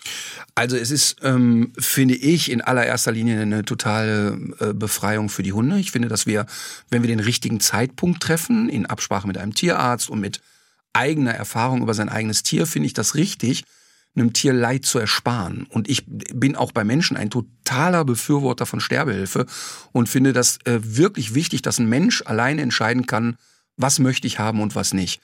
[0.55, 5.53] Also es ist, ähm, finde ich, in allererster Linie eine totale äh, Befreiung für die
[5.53, 5.79] Hunde.
[5.79, 6.45] Ich finde, dass wir,
[6.89, 10.41] wenn wir den richtigen Zeitpunkt treffen, in Absprache mit einem Tierarzt und mit
[10.93, 13.63] eigener Erfahrung über sein eigenes Tier, finde ich das richtig,
[14.15, 15.65] einem Tier Leid zu ersparen.
[15.69, 19.45] Und ich bin auch bei Menschen ein totaler Befürworter von Sterbehilfe
[19.91, 23.37] und finde das äh, wirklich wichtig, dass ein Mensch alleine entscheiden kann,
[23.75, 25.19] was möchte ich haben und was nicht.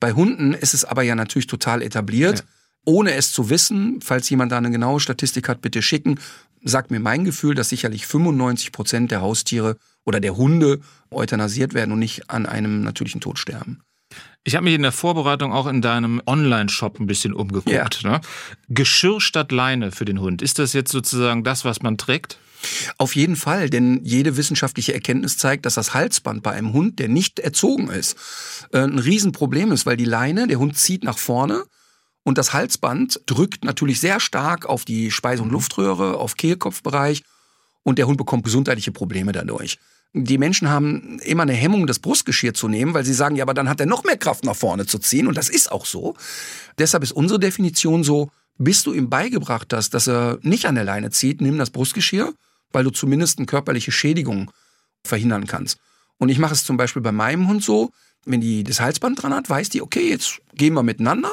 [0.00, 2.44] Bei Hunden ist es aber ja natürlich total etabliert, Ja.
[2.84, 4.00] ohne es zu wissen.
[4.02, 6.20] Falls jemand da eine genaue Statistik hat, bitte schicken.
[6.62, 11.92] Sagt mir mein Gefühl, dass sicherlich 95 Prozent der Haustiere oder der Hunde euthanasiert werden
[11.92, 13.80] und nicht an einem natürlichen Tod sterben.
[14.46, 18.04] Ich habe mich in der Vorbereitung auch in deinem Online-Shop ein bisschen umgeguckt.
[18.04, 18.20] Ne?
[18.68, 20.40] Geschirr statt Leine für den Hund.
[20.40, 22.38] Ist das jetzt sozusagen das, was man trägt?
[22.96, 27.08] Auf jeden Fall, denn jede wissenschaftliche Erkenntnis zeigt, dass das Halsband bei einem Hund, der
[27.08, 28.16] nicht erzogen ist,
[28.72, 31.64] äh, ein Riesenproblem ist, weil die Leine, der Hund zieht nach vorne
[32.22, 37.24] und das Halsband drückt natürlich sehr stark auf die Speise- und Luftröhre, auf Kehlkopfbereich
[37.82, 39.78] und der Hund bekommt gesundheitliche Probleme dadurch.
[40.12, 43.54] Die Menschen haben immer eine Hemmung, das Brustgeschirr zu nehmen, weil sie sagen, ja, aber
[43.54, 46.14] dann hat er noch mehr Kraft nach vorne zu ziehen und das ist auch so.
[46.78, 50.84] Deshalb ist unsere Definition so, bis du ihm beigebracht hast, dass er nicht an der
[50.84, 52.32] Leine zieht, nimm das Brustgeschirr,
[52.72, 54.50] weil du zumindest eine körperliche Schädigung
[55.04, 55.78] verhindern kannst.
[56.18, 57.90] Und ich mache es zum Beispiel bei meinem Hund so,
[58.24, 61.32] wenn die das Halsband dran hat, weiß die, okay, jetzt gehen wir miteinander.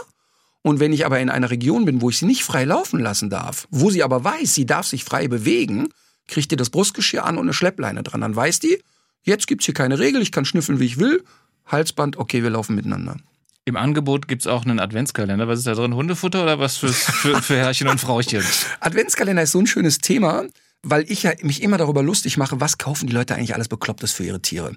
[0.61, 3.29] Und wenn ich aber in einer Region bin, wo ich sie nicht frei laufen lassen
[3.29, 5.89] darf, wo sie aber weiß, sie darf sich frei bewegen,
[6.27, 8.21] kriegt ihr das Brustgeschirr an und eine Schleppleine dran.
[8.21, 8.81] Dann weiß die,
[9.23, 11.23] jetzt gibt's hier keine Regel, ich kann schnüffeln, wie ich will.
[11.65, 13.17] Halsband, okay, wir laufen miteinander.
[13.65, 15.47] Im Angebot gibt's auch einen Adventskalender.
[15.47, 15.95] Was ist da drin?
[15.95, 18.43] Hundefutter oder was fürs, für, für Herrchen und Frauchen?
[18.81, 20.45] Adventskalender ist so ein schönes Thema,
[20.81, 24.11] weil ich ja mich immer darüber lustig mache, was kaufen die Leute eigentlich alles Beklopptes
[24.11, 24.75] für ihre Tiere.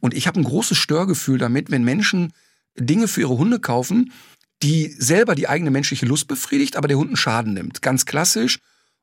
[0.00, 2.32] Und ich habe ein großes Störgefühl damit, wenn Menschen
[2.78, 4.10] Dinge für ihre Hunde kaufen,
[4.62, 7.82] die selber die eigene menschliche Lust befriedigt, aber der Hund einen Schaden nimmt.
[7.82, 8.60] Ganz klassisch,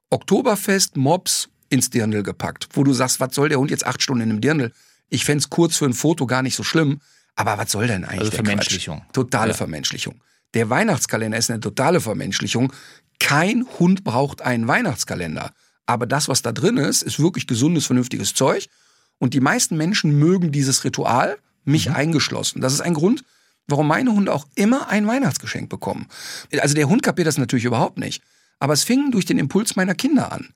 [0.10, 4.22] Oktoberfest, Mops ins Dirndl gepackt, wo du sagst, was soll der Hund jetzt acht Stunden
[4.24, 4.72] in einem Dirndl?
[5.10, 7.00] Ich fänd's kurz für ein Foto gar nicht so schlimm,
[7.36, 8.48] aber was soll denn eigentlich Also der Quatsch?
[8.48, 9.02] Vermenschlichung.
[9.14, 9.58] Totale Ja.
[9.58, 10.22] Vermenschlichung.
[10.54, 12.74] Der Weihnachtskalender ist eine totale Vermenschlichung.
[13.20, 15.52] Kein Hund braucht einen Weihnachtskalender.
[15.86, 18.68] Aber das, was da drin ist, ist wirklich gesundes, vernünftiges Zeug.
[19.18, 22.60] Und die meisten Menschen mögen dieses Ritual, mich eingeschlossen.
[22.62, 23.24] Das ist ein Grund,
[23.68, 26.08] warum meine Hunde auch immer ein Weihnachtsgeschenk bekommen.
[26.60, 28.22] Also der Hund kapiert das natürlich überhaupt nicht.
[28.60, 30.50] Aber es fing durch den Impuls meiner Kinder an.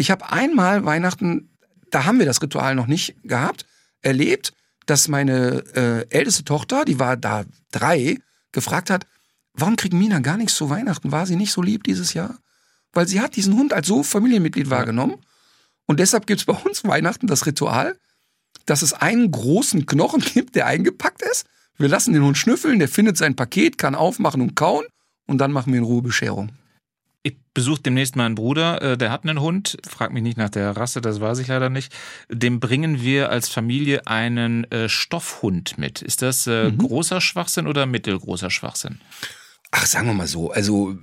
[0.00, 1.50] Ich habe einmal Weihnachten,
[1.90, 3.66] da haben wir das Ritual noch nicht gehabt,
[4.00, 4.54] erlebt,
[4.86, 8.16] dass meine äh, älteste Tochter, die war da drei,
[8.50, 9.06] gefragt hat,
[9.52, 11.12] warum kriegt Mina gar nichts zu Weihnachten?
[11.12, 12.38] War sie nicht so lieb dieses Jahr?
[12.94, 15.16] Weil sie hat diesen Hund als so Familienmitglied wahrgenommen.
[15.84, 17.94] Und deshalb gibt's bei uns Weihnachten das Ritual,
[18.64, 21.44] dass es einen großen Knochen gibt, der eingepackt ist.
[21.76, 24.86] Wir lassen den Hund schnüffeln, der findet sein Paket, kann aufmachen und kauen.
[25.26, 26.52] Und dann machen wir in Ruhe Bescherung.
[27.22, 30.74] Ich besuche demnächst meinen Bruder, äh, der hat einen Hund, frag mich nicht nach der
[30.76, 31.92] Rasse, das weiß ich leider nicht.
[32.30, 36.00] Dem bringen wir als Familie einen äh, Stoffhund mit.
[36.00, 39.00] Ist das äh, großer Schwachsinn oder mittelgroßer Schwachsinn?
[39.70, 40.50] Ach, sagen wir mal so.
[40.50, 40.96] Also,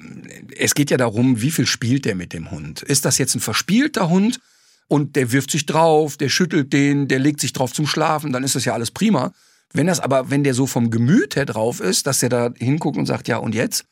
[0.58, 2.82] es geht ja darum, wie viel spielt der mit dem Hund?
[2.82, 4.40] Ist das jetzt ein verspielter Hund
[4.88, 8.44] und der wirft sich drauf, der schüttelt den, der legt sich drauf zum Schlafen, dann
[8.44, 9.34] ist das ja alles prima.
[9.74, 12.98] Wenn das aber, wenn der so vom Gemüt her drauf ist, dass der da hinguckt
[12.98, 13.86] und sagt, ja, und jetzt?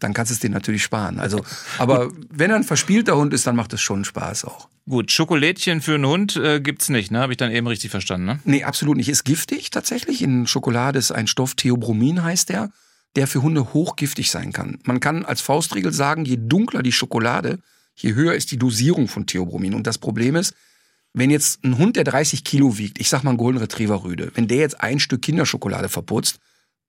[0.00, 1.20] Dann kannst du es dir natürlich sparen.
[1.20, 1.44] Also,
[1.78, 4.68] aber wenn er ein verspielter Hund ist, dann macht es schon Spaß auch.
[4.88, 7.20] Gut, Schokolädchen für einen Hund äh, gibt's nicht, ne?
[7.20, 8.40] Habe ich dann eben richtig verstanden, ne?
[8.44, 9.08] Nee, absolut nicht.
[9.08, 10.22] Ist giftig tatsächlich.
[10.22, 12.70] In Schokolade ist ein Stoff, Theobromin heißt der,
[13.16, 14.78] der für Hunde hochgiftig sein kann.
[14.84, 17.58] Man kann als Faustregel sagen, je dunkler die Schokolade,
[17.94, 19.74] je höher ist die Dosierung von Theobromin.
[19.74, 20.54] Und das Problem ist,
[21.12, 24.30] wenn jetzt ein Hund, der 30 Kilo wiegt, ich sag mal ein Golden Retriever Rüde,
[24.34, 26.38] wenn der jetzt ein Stück Kinderschokolade verputzt,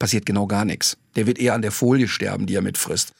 [0.01, 0.97] passiert genau gar nichts.
[1.15, 3.13] Der wird eher an der Folie sterben, die er mitfrisst.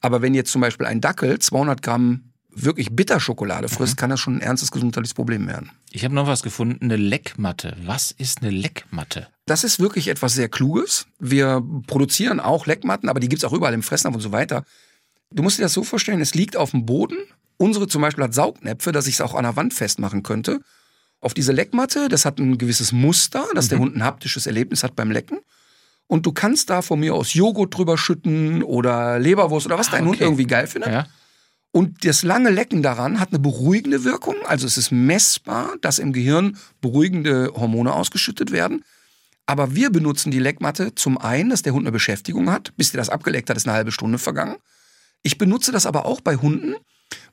[0.00, 4.00] Aber wenn jetzt zum Beispiel ein Dackel 200 Gramm wirklich Bitterschokolade frisst, mhm.
[4.00, 5.70] kann das schon ein ernstes gesundheitliches Problem werden.
[5.92, 7.76] Ich habe noch was gefunden, eine Leckmatte.
[7.84, 9.28] Was ist eine Leckmatte?
[9.46, 11.06] Das ist wirklich etwas sehr Kluges.
[11.20, 14.64] Wir produzieren auch Leckmatten, aber die gibt's auch überall im Fressnapf und so weiter.
[15.30, 17.16] Du musst dir das so vorstellen, es liegt auf dem Boden.
[17.58, 20.60] Unsere zum Beispiel hat Saugnäpfe, dass ich es auch an der Wand festmachen könnte.
[21.20, 23.70] Auf diese Leckmatte, das hat ein gewisses Muster, dass mhm.
[23.70, 25.38] der Hund ein haptisches Erlebnis hat beim Lecken.
[26.06, 29.92] Und du kannst da von mir aus Joghurt drüber schütten oder Leberwurst oder was ah,
[29.92, 30.10] dein okay.
[30.10, 30.92] Hund irgendwie geil findet.
[30.92, 31.06] Ja.
[31.72, 34.36] Und das lange Lecken daran hat eine beruhigende Wirkung.
[34.46, 38.84] Also es ist messbar, dass im Gehirn beruhigende Hormone ausgeschüttet werden.
[39.46, 42.76] Aber wir benutzen die Leckmatte zum einen, dass der Hund eine Beschäftigung hat.
[42.76, 44.56] Bis der das abgeleckt hat, ist eine halbe Stunde vergangen.
[45.22, 46.76] Ich benutze das aber auch bei Hunden,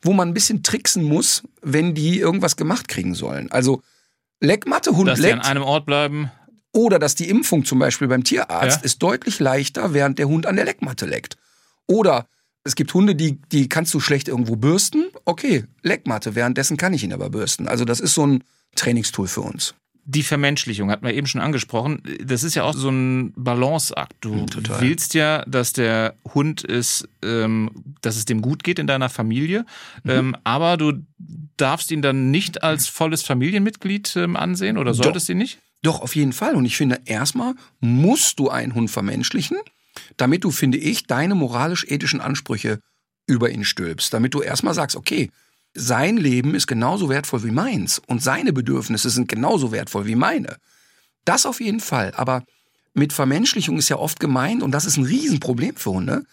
[0.02, 3.52] wo man ein bisschen tricksen muss, wenn die irgendwas gemacht kriegen sollen.
[3.52, 3.84] Also
[4.40, 5.38] Leckmatte, Hund dass leckt.
[5.38, 6.32] Dass die an einem Ort bleiben.
[6.74, 8.86] Oder dass die Impfung zum Beispiel beim Tierarzt ja.
[8.86, 11.38] ist deutlich leichter, während der Hund an der Leckmatte leckt.
[11.88, 12.28] Oder
[12.64, 15.06] es gibt Hunde, die, die kannst du schlecht irgendwo bürsten.
[15.26, 17.68] Okay, Leckmatte, währenddessen kann ich ihn aber bürsten.
[17.68, 18.44] Also das ist so ein
[18.76, 19.74] Trainingstool für uns.
[20.04, 22.02] Die Vermenschlichung hat man eben schon angesprochen.
[22.24, 24.16] Das ist ja auch so ein Balanceakt.
[24.22, 24.82] Du hm, Total.
[24.82, 27.70] willst ja, dass der Hund ist, ähm,
[28.02, 29.66] dass es dem gut geht in deiner Familie,
[30.04, 30.12] mhm.
[30.12, 30.94] ähm, aber du
[31.58, 35.34] darfst ihn dann nicht als volles Familienmitglied ähm, ansehen oder solltest Doch.
[35.34, 35.60] ihn nicht?
[35.82, 36.56] Doch, auf jeden Fall.
[36.56, 39.58] Und ich finde, erstmal musst du einen Hund vermenschlichen,
[40.18, 42.80] damit du, finde ich, deine moralisch-ethischen Ansprüche
[43.26, 44.14] über ihn stülpst.
[44.14, 45.32] Damit du erstmal sagst, okay,
[45.74, 50.58] sein Leben ist genauso wertvoll wie meins und seine Bedürfnisse sind genauso wertvoll wie meine.
[51.26, 52.14] Das auf jeden Fall.
[52.16, 52.44] Aber
[52.94, 56.26] mit Vermenschlichung ist ja oft gemeint, und das ist ein Riesenproblem für Hunde,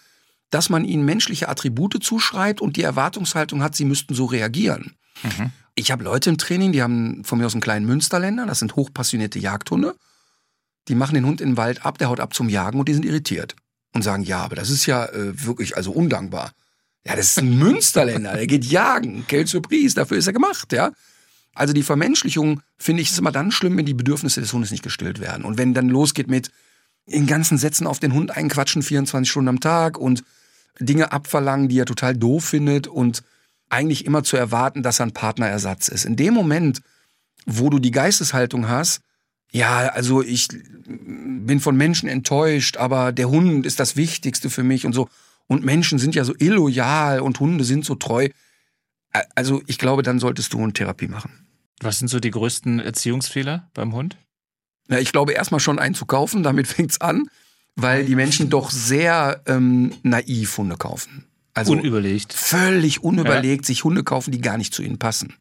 [0.49, 4.95] dass man ihnen menschliche Attribute zuschreibt und die Erwartungshaltung hat, sie müssten so reagieren.
[5.23, 5.51] Mhm.
[5.75, 8.75] Ich habe Leute im Training, die haben von mir aus einen kleinen Münsterländer, das sind
[8.75, 9.95] hochpassionierte Jagdhunde.
[10.87, 12.93] Die machen den Hund in den Wald ab, der haut ab zum Jagen und die
[12.93, 13.55] sind irritiert.
[13.93, 16.51] Und sagen, ja, aber das ist ja äh, wirklich also undankbar.
[17.05, 19.25] Ja, das ist ein Münsterländer, der geht jagen.
[19.27, 20.91] Quelle Surprise, dafür ist er gemacht, ja.
[21.55, 24.83] Also die Vermenschlichung, finde ich, ist immer dann schlimm, wenn die Bedürfnisse des Hundes nicht
[24.83, 25.43] gestillt werden.
[25.43, 26.51] Und wenn dann losgeht mit
[27.05, 30.23] in ganzen Sätzen auf den Hund einquatschen, 24 Stunden am Tag und
[30.79, 33.23] Dinge abverlangen, die er total doof findet und
[33.69, 36.05] eigentlich immer zu erwarten, dass er ein Partnerersatz ist.
[36.05, 36.81] In dem Moment,
[37.45, 39.01] wo du die Geisteshaltung hast,
[39.51, 40.47] ja, also ich
[40.85, 45.09] bin von Menschen enttäuscht, aber der Hund ist das Wichtigste für mich und so.
[45.47, 48.29] Und Menschen sind ja so illoyal und Hunde sind so treu.
[49.33, 51.47] Also ich glaube, dann solltest du Hundtherapie machen.
[51.79, 54.17] Was sind so die größten Erziehungsfehler beim Hund?
[54.87, 57.29] Na, ich glaube erstmal schon einen zu kaufen, damit fängt's an,
[57.75, 61.28] weil die Menschen doch sehr ähm, naiv Hunde kaufen.
[61.59, 62.33] Also unüberlegt.
[62.33, 63.67] Völlig unüberlegt ja.
[63.67, 65.35] sich Hunde kaufen, die gar nicht zu ihnen passen.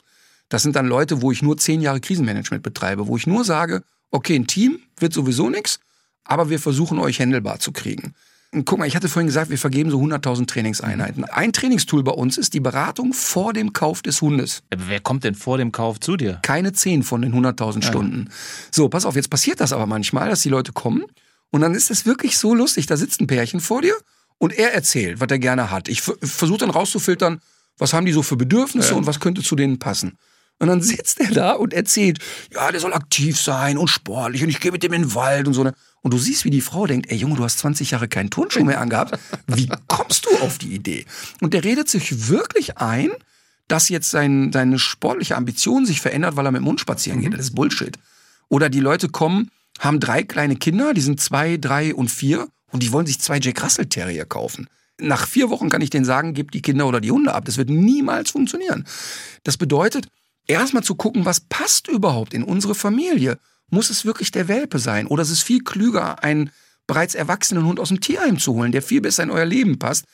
[0.48, 3.83] Das sind dann Leute, wo ich nur zehn Jahre Krisenmanagement betreibe, wo ich nur sage,
[4.11, 5.81] okay, ein Team wird sowieso nichts,
[6.24, 8.14] aber wir versuchen euch händelbar zu kriegen.
[8.50, 11.24] Und guck mal, ich hatte vorhin gesagt, wir vergeben so 100.000 Trainingseinheiten.
[11.24, 14.62] Ein Trainingstool bei uns ist die Beratung vor dem Kauf des Hundes.
[14.72, 16.38] Aber wer kommt denn vor dem Kauf zu dir?
[16.42, 18.31] Keine zehn von den 100.000 Stunden.
[18.70, 21.04] So, pass auf, jetzt passiert das aber manchmal, dass die Leute kommen
[21.50, 22.87] und dann ist es wirklich so lustig.
[22.87, 23.94] Da sitzt ein Pärchen vor dir
[24.38, 25.88] und er erzählt, was er gerne hat.
[25.88, 27.40] Ich versuche dann rauszufiltern,
[27.77, 28.96] was haben die so für Bedürfnisse ja.
[28.96, 30.18] und was könnte zu denen passen.
[30.61, 32.18] Und dann sitzt er da und erzählt,
[32.53, 35.46] ja, der soll aktiv sein und sportlich und ich gehe mit dem in den Wald
[35.46, 35.62] und so.
[35.62, 35.72] Ne?
[36.03, 38.64] Und du siehst, wie die Frau denkt, ey Junge, du hast 20 Jahre keinen Turnschuh
[38.64, 39.18] mehr angehabt.
[39.46, 41.07] Wie kommst du auf die Idee?
[41.40, 43.11] Und der redet sich wirklich ein,
[43.68, 47.35] dass jetzt sein, seine sportliche Ambition sich verändert, weil er mit dem Hund spazieren geht.
[47.35, 47.96] Das ist Bullshit.
[48.48, 52.83] Oder die Leute kommen, haben drei kleine Kinder, die sind zwei, drei und vier und
[52.83, 54.68] die wollen sich zwei Jack Russell Terrier kaufen.
[55.00, 57.44] Nach vier Wochen kann ich denen sagen, gib die Kinder oder die Hunde ab.
[57.44, 58.85] Das wird niemals funktionieren.
[59.44, 60.09] Das bedeutet,
[60.46, 63.38] erstmal zu gucken, was passt überhaupt in unsere Familie.
[63.70, 65.07] Muss es wirklich der Welpe sein?
[65.07, 66.50] Oder ist es viel klüger, einen
[66.87, 70.07] bereits erwachsenen Hund aus dem Tierheim zu holen, der viel besser in euer Leben passt?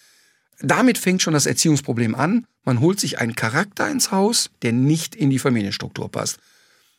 [0.61, 2.47] Damit fängt schon das Erziehungsproblem an.
[2.65, 6.39] Man holt sich einen Charakter ins Haus, der nicht in die Familienstruktur passt.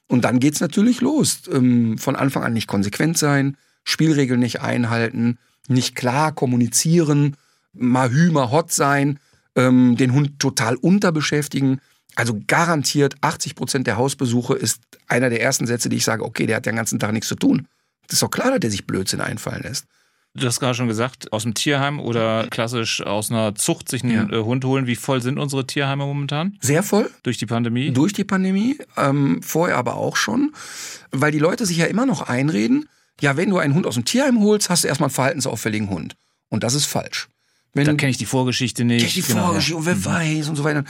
[0.07, 1.41] Und dann geht's natürlich los.
[1.51, 7.38] Ähm, von Anfang an nicht konsequent sein, Spielregeln nicht einhalten, nicht klar kommunizieren,
[7.74, 9.19] mal hü, mal hot sein,
[9.56, 11.80] ähm, den Hund total unterbeschäftigen.
[12.15, 16.45] Also garantiert 80 Prozent der Hausbesuche ist einer der ersten Sätze, die ich sage, okay,
[16.45, 17.67] der hat den ganzen Tag nichts zu tun.
[18.08, 19.86] Das ist doch klar, dass der sich Blödsinn einfallen lässt.
[20.38, 24.30] Du hast gerade schon gesagt, aus dem Tierheim oder klassisch aus einer Zucht sich einen
[24.30, 24.39] ja.
[24.39, 24.86] Äh, Hund holen.
[24.86, 26.58] Wie voll sind unsere Tierheime momentan?
[26.60, 27.10] Sehr voll.
[27.24, 27.91] Durch die Pandemie?
[27.91, 30.52] Durch die Pandemie, ähm, vorher aber auch schon.
[31.12, 32.90] Weil die Leute sich ja immer noch einreden,
[33.21, 36.15] ja, wenn du einen Hund aus dem Tierheim holst, hast du erstmal einen verhaltensauffälligen Hund.
[36.49, 37.29] Und das ist falsch.
[37.73, 38.99] Wenn, da kenne ich die Vorgeschichte nicht.
[38.99, 39.77] Kenn ich die genau, Vorgeschichte ja.
[39.79, 40.05] und wer mhm.
[40.05, 40.85] weiß und so weiter.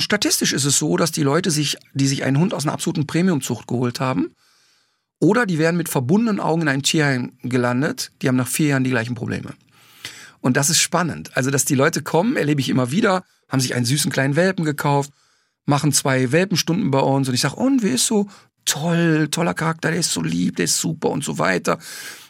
[0.00, 3.06] Statistisch ist es so, dass die Leute sich, die sich einen Hund aus einer absoluten
[3.06, 4.30] Premiumzucht geholt haben
[5.18, 8.84] Oder die werden mit verbundenen Augen in einem Tierheim gelandet, die haben nach vier Jahren
[8.84, 9.54] die gleichen Probleme.
[10.40, 11.36] Und das ist spannend.
[11.36, 14.64] Also, dass die Leute kommen, erlebe ich immer wieder, haben sich einen süßen kleinen Welpen
[14.64, 15.10] gekauft,
[15.66, 18.28] machen zwei Welpenstunden bei uns und ich sage, und wie ist so?
[18.70, 21.78] Toll, toller Charakter, der ist so lieb, der ist super und so weiter.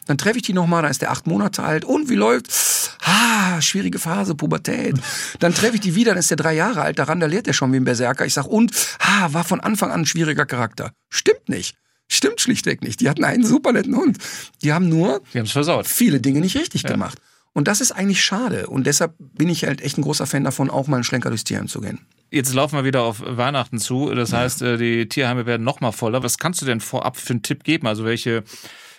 [0.07, 1.85] Dann treffe ich die nochmal, dann ist der acht Monate alt.
[1.85, 2.97] Und wie läuft?
[3.05, 4.95] Ah, schwierige Phase, Pubertät.
[5.39, 7.53] Dann treffe ich die wieder, dann ist der drei Jahre alt, daran, da lehrt er
[7.53, 8.25] schon wie ein Berserker.
[8.25, 8.71] Ich sag, und?
[8.99, 10.93] Ah, war von Anfang an ein schwieriger Charakter.
[11.09, 11.75] Stimmt nicht.
[12.09, 12.99] Stimmt schlichtweg nicht.
[13.01, 14.17] Die hatten einen super netten Hund.
[14.63, 15.87] Die haben nur Die versaut.
[15.87, 16.89] viele Dinge nicht richtig Ja.
[16.89, 17.19] gemacht.
[17.53, 18.67] Und das ist eigentlich schade.
[18.67, 21.43] Und deshalb bin ich halt echt ein großer Fan davon, auch mal einen Schlenker durchs
[21.43, 21.99] Tierheim zu gehen.
[22.29, 24.13] Jetzt laufen wir wieder auf Weihnachten zu.
[24.13, 26.23] Das heißt, äh, die Tierheime werden noch mal voller.
[26.23, 27.87] Was kannst du denn vorab für einen Tipp geben?
[27.87, 28.43] Also welche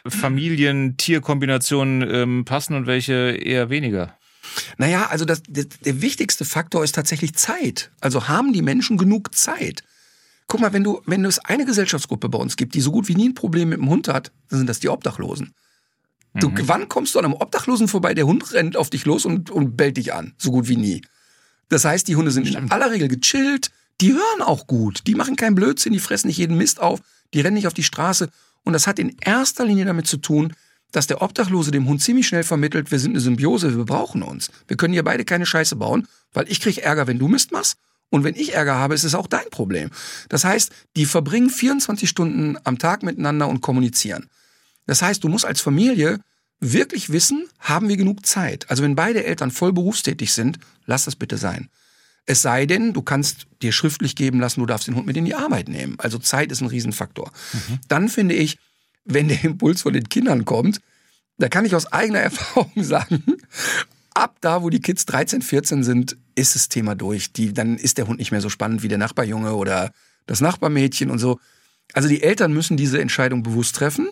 [0.07, 4.19] Familien-Tier-Kombinationen ähm, passen und welche eher weniger?
[4.77, 7.91] Naja, also das, der, der wichtigste Faktor ist tatsächlich Zeit.
[8.01, 9.83] Also haben die Menschen genug Zeit?
[10.47, 13.15] Guck mal, wenn du, wenn es eine Gesellschaftsgruppe bei uns gibt, die so gut wie
[13.15, 15.55] nie ein Problem mit dem Hund hat, dann sind das die Obdachlosen.
[16.35, 19.51] Du, wann kommst du an einem Obdachlosen vorbei, der Hund rennt auf dich los und,
[19.51, 20.35] und bellt dich an?
[20.39, 21.03] So gut wie nie.
[21.69, 23.71] Das heißt, die Hunde sind in aller Regel gechillt,
[24.01, 27.01] die hören auch gut, die machen keinen Blödsinn, die fressen nicht jeden Mist auf,
[27.35, 28.31] die rennen nicht auf die Straße.
[28.65, 30.55] Und das hat in erster Linie damit zu tun,
[30.91, 34.51] dass der Obdachlose dem Hund ziemlich schnell vermittelt, wir sind eine Symbiose, wir brauchen uns.
[34.69, 37.77] Wir können hier beide keine Scheiße bauen, weil ich krieg Ärger, wenn du Mist machst.
[38.11, 39.91] Und wenn ich Ärger habe, ist es auch dein Problem.
[40.29, 44.29] Das heißt, die verbringen 24 Stunden am Tag miteinander und kommunizieren.
[44.87, 46.19] Das heißt, du musst als Familie
[46.61, 48.71] wirklich wissen, haben wir genug Zeit?
[48.71, 51.69] Also wenn beide Eltern voll berufstätig sind, lass das bitte sein.
[52.25, 55.25] Es sei denn, du kannst dir schriftlich geben lassen, du darfst den Hund mit in
[55.25, 55.97] die Arbeit nehmen.
[55.99, 57.33] Also Zeit ist ein Riesenfaktor.
[57.89, 58.59] Dann finde ich,
[59.05, 60.81] wenn der Impuls von den Kindern kommt,
[61.39, 63.39] da kann ich aus eigener Erfahrung sagen,
[64.15, 67.33] ab da, wo die Kids 13, 14 sind, ist das Thema durch.
[67.33, 69.93] Die, dann ist der Hund nicht mehr so spannend wie der Nachbarjunge oder
[70.27, 71.41] das Nachbarmädchen und so.
[71.93, 74.09] Also die Eltern müssen diese Entscheidung bewusst treffen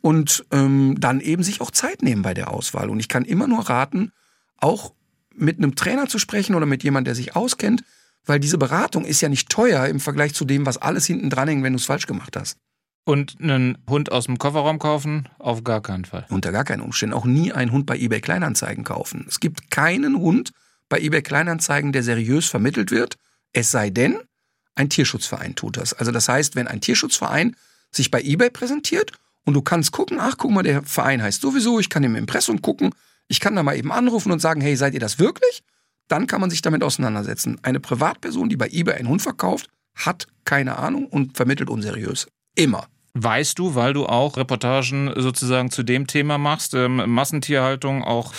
[0.00, 2.90] und ähm, dann eben sich auch Zeit nehmen bei der Auswahl.
[2.90, 4.12] Und ich kann immer nur raten,
[4.58, 4.92] auch
[5.34, 7.84] mit einem Trainer zu sprechen oder mit jemandem, der sich auskennt,
[8.24, 11.48] weil diese Beratung ist ja nicht teuer im Vergleich zu dem, was alles hinten dran
[11.48, 12.58] hängt, wenn du es falsch gemacht hast.
[13.04, 15.28] Und einen Hund aus dem Kofferraum kaufen?
[15.38, 16.26] Auf gar keinen Fall.
[16.28, 19.24] Unter gar keinen Umständen auch nie einen Hund bei eBay Kleinanzeigen kaufen.
[19.28, 20.50] Es gibt keinen Hund
[20.88, 23.16] bei eBay Kleinanzeigen, der seriös vermittelt wird,
[23.52, 24.18] es sei denn,
[24.74, 25.94] ein Tierschutzverein tut das.
[25.94, 27.56] Also das heißt, wenn ein Tierschutzverein
[27.90, 29.12] sich bei eBay präsentiert
[29.46, 32.60] und du kannst gucken, ach guck mal, der Verein heißt sowieso, ich kann im Impressum
[32.60, 32.90] gucken,
[33.28, 35.62] ich kann da mal eben anrufen und sagen, hey, seid ihr das wirklich?
[36.08, 37.58] Dann kann man sich damit auseinandersetzen.
[37.62, 42.26] Eine Privatperson, die bei eBay einen Hund verkauft, hat keine Ahnung und vermittelt unseriös.
[42.54, 42.86] Immer.
[43.14, 48.34] Weißt du, weil du auch Reportagen sozusagen zu dem Thema machst, ähm, Massentierhaltung, auch,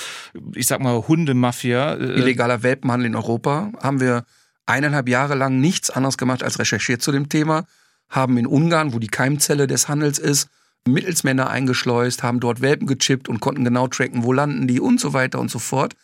[0.53, 1.95] ich sag mal, Hundemafia.
[1.95, 4.23] Äh, illegaler Welpenhandel in Europa, haben wir
[4.65, 7.65] eineinhalb Jahre lang nichts anderes gemacht als recherchiert zu dem Thema,
[8.09, 10.47] haben in Ungarn, wo die Keimzelle des Handels ist,
[10.87, 15.13] Mittelsmänner eingeschleust, haben dort Welpen gechippt und konnten genau tracken, wo landen die und so
[15.13, 15.95] weiter und so fort.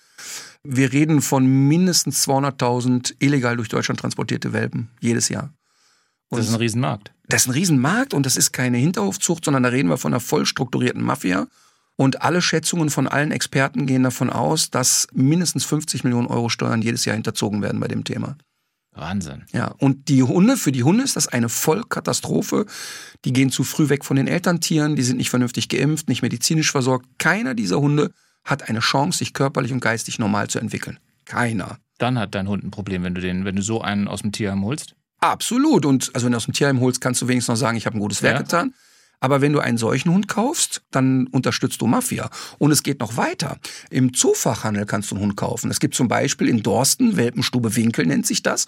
[0.63, 5.53] Wir reden von mindestens 200.000 illegal durch Deutschland transportierte Welpen jedes Jahr.
[6.29, 7.11] Und das ist ein Riesenmarkt.
[7.27, 10.19] das ist ein Riesenmarkt und das ist keine Hinterhofzucht, sondern da reden wir von einer
[10.19, 11.47] voll strukturierten Mafia.
[11.95, 16.81] Und alle Schätzungen von allen Experten gehen davon aus, dass mindestens 50 Millionen Euro Steuern
[16.81, 18.35] jedes Jahr hinterzogen werden bei dem Thema.
[18.95, 19.43] Wahnsinn.
[19.51, 22.65] Ja, und die Hunde, für die Hunde ist das eine Vollkatastrophe.
[23.25, 26.71] Die gehen zu früh weg von den Elterntieren, die sind nicht vernünftig geimpft, nicht medizinisch
[26.71, 27.07] versorgt.
[27.17, 28.11] Keiner dieser Hunde
[28.43, 30.99] hat eine Chance, sich körperlich und geistig normal zu entwickeln.
[31.25, 31.77] Keiner.
[31.97, 34.31] Dann hat dein Hund ein Problem, wenn du den, wenn du so einen aus dem
[34.31, 34.95] Tierheim holst.
[35.19, 35.85] Absolut.
[35.85, 37.97] Und also wenn du aus dem Tierheim holst, kannst du wenigstens noch sagen, ich habe
[37.97, 38.41] ein gutes Werk Ja.
[38.41, 38.73] getan.
[39.23, 42.29] Aber wenn du einen solchen Hund kaufst, dann unterstützt du Mafia.
[42.57, 43.57] Und es geht noch weiter.
[43.89, 45.71] Im Zoofachhandel kannst du einen Hund kaufen.
[45.71, 48.65] Es gibt zum Beispiel in Dorsten, Welpenstube Winkel nennt sich das.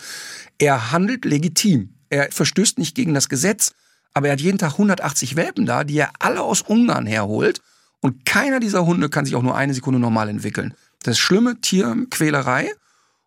[0.58, 1.90] Er handelt legitim.
[2.08, 3.74] Er verstößt nicht gegen das Gesetz,
[4.14, 7.60] aber er hat jeden Tag 180 Welpen da, die er alle aus Ungarn herholt.
[8.00, 10.74] Und keiner dieser Hunde kann sich auch nur eine Sekunde normal entwickeln.
[11.04, 12.72] Das ist schlimme Tierquälerei.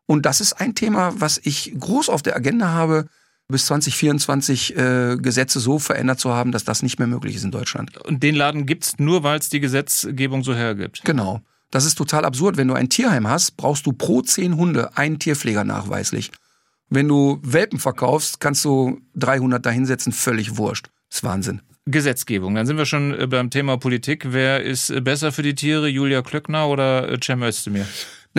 [0.07, 3.05] Und das ist ein Thema, was ich groß auf der Agenda habe,
[3.49, 7.51] bis 2024 äh, Gesetze so verändert zu haben, dass das nicht mehr möglich ist in
[7.51, 7.97] Deutschland.
[7.99, 11.03] Und den Laden gibt's nur, weil es die Gesetzgebung so hergibt.
[11.05, 11.41] Genau.
[11.71, 12.57] Das ist total absurd.
[12.57, 16.31] Wenn du ein Tierheim hast, brauchst du pro zehn Hunde einen Tierpfleger nachweislich.
[16.91, 20.89] Wenn du Welpen verkaufst, kannst du 300 dahinsetzen, völlig wurscht.
[21.09, 21.63] Das ist Wahnsinn.
[21.87, 22.55] Gesetzgebung.
[22.55, 24.27] Dann sind wir schon äh, beim Thema Politik.
[24.33, 27.87] Wer ist äh, besser für die Tiere, Julia Klöckner oder äh, Cem Özdemir?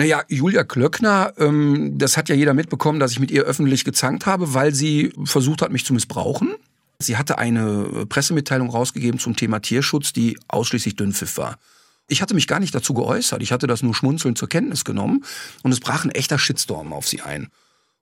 [0.00, 4.24] Naja, Julia Klöckner, ähm, das hat ja jeder mitbekommen, dass ich mit ihr öffentlich gezankt
[4.24, 6.54] habe, weil sie versucht hat, mich zu missbrauchen.
[6.98, 11.58] Sie hatte eine Pressemitteilung rausgegeben zum Thema Tierschutz, die ausschließlich Dünnpfiff war.
[12.08, 13.42] Ich hatte mich gar nicht dazu geäußert.
[13.42, 15.22] Ich hatte das nur schmunzelnd zur Kenntnis genommen
[15.64, 17.48] und es brach ein echter Shitstorm auf sie ein.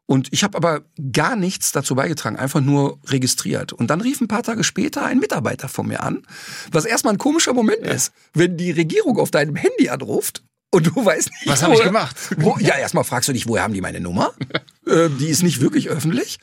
[0.07, 3.73] Und ich habe aber gar nichts dazu beigetragen, einfach nur registriert.
[3.73, 6.23] Und dann rief ein paar Tage später ein Mitarbeiter von mir an,
[6.71, 7.91] was erstmal ein komischer Moment ja.
[7.91, 11.83] ist, wenn die Regierung auf deinem Handy anruft und du weißt nicht, was habe ich
[11.83, 12.16] gemacht.
[12.37, 14.33] Wo, ja, erstmal fragst du dich, woher haben die meine Nummer?
[14.87, 16.39] äh, die ist nicht wirklich öffentlich.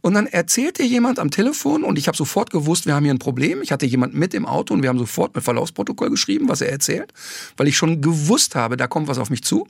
[0.00, 3.12] Und dann erzählt dir jemand am Telefon und ich habe sofort gewusst, wir haben hier
[3.12, 3.60] ein Problem.
[3.60, 6.70] Ich hatte jemand mit im Auto und wir haben sofort mit Verlaufsprotokoll geschrieben, was er
[6.70, 7.12] erzählt,
[7.58, 9.66] weil ich schon gewusst habe, da kommt was auf mich zu.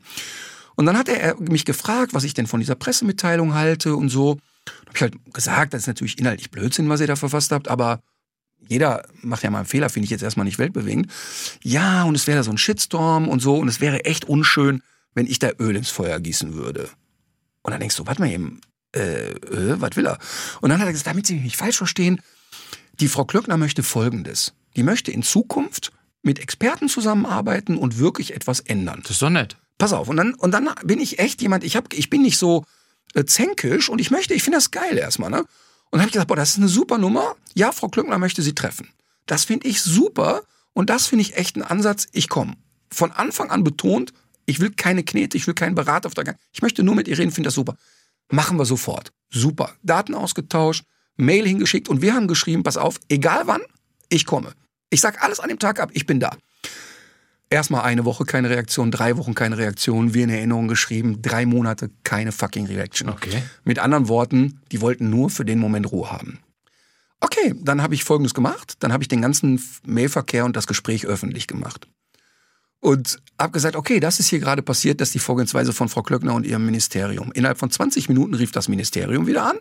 [0.77, 4.39] Und dann hat er mich gefragt, was ich denn von dieser Pressemitteilung halte und so.
[4.67, 7.69] Da habe ich halt gesagt, das ist natürlich inhaltlich Blödsinn, was ihr da verfasst habt,
[7.69, 8.01] aber
[8.69, 11.11] jeder macht ja mal einen Fehler, finde ich jetzt erstmal nicht weltbewegend.
[11.63, 14.83] Ja, und es wäre da so ein Shitstorm und so und es wäre echt unschön,
[15.15, 16.89] wenn ich da Öl ins Feuer gießen würde.
[17.63, 18.61] Und dann denkst du, warte mal eben,
[18.95, 20.19] äh, äh, was will er?
[20.61, 22.21] Und dann hat er gesagt, damit Sie mich nicht falsch verstehen,
[23.01, 24.55] die Frau Klöckner möchte Folgendes.
[24.77, 25.93] Die möchte in Zukunft
[26.23, 29.01] mit Experten zusammenarbeiten und wirklich etwas ändern.
[29.03, 29.57] Das ist doch nett.
[29.79, 32.39] Pass auf, und dann, und dann bin ich echt jemand, ich, hab, ich bin nicht
[32.39, 32.65] so
[33.15, 35.45] äh, zänkisch und ich möchte, ich finde das geil erstmal, ne?
[35.91, 37.37] Und dann habe ich gesagt, boah, das ist eine super Nummer.
[37.55, 38.89] Ja, Frau Klöckner möchte sie treffen.
[39.27, 42.55] Das finde ich super und das finde ich echt ein Ansatz, ich komme.
[42.91, 44.13] Von Anfang an betont,
[44.47, 46.39] ich will keine Knete, ich will keinen Berater auf der Gang.
[46.53, 47.77] Ich möchte nur mit ihr reden, finde das super.
[48.31, 49.13] Machen wir sofort.
[49.31, 49.75] Super.
[49.83, 50.85] Daten ausgetauscht,
[51.17, 53.63] Mail hingeschickt und wir haben geschrieben, pass auf, egal wann,
[54.09, 54.53] ich komme.
[54.91, 56.37] Ich sag alles an dem Tag ab, ich bin da.
[57.49, 61.91] Erstmal eine Woche keine Reaktion, drei Wochen keine Reaktion, wir in Erinnerung geschrieben, drei Monate
[62.03, 63.09] keine fucking Reaction.
[63.09, 63.43] Okay.
[63.63, 66.41] Mit anderen Worten, die wollten nur für den Moment Ruhe haben.
[67.21, 68.75] Okay, dann habe ich Folgendes gemacht.
[68.81, 71.87] Dann habe ich den ganzen Mailverkehr und das Gespräch öffentlich gemacht.
[72.81, 76.03] Und habe gesagt, okay, das ist hier gerade passiert, das ist die Vorgehensweise von Frau
[76.03, 77.33] Klöckner und ihrem Ministerium.
[77.33, 79.57] Innerhalb von 20 Minuten rief das Ministerium wieder an.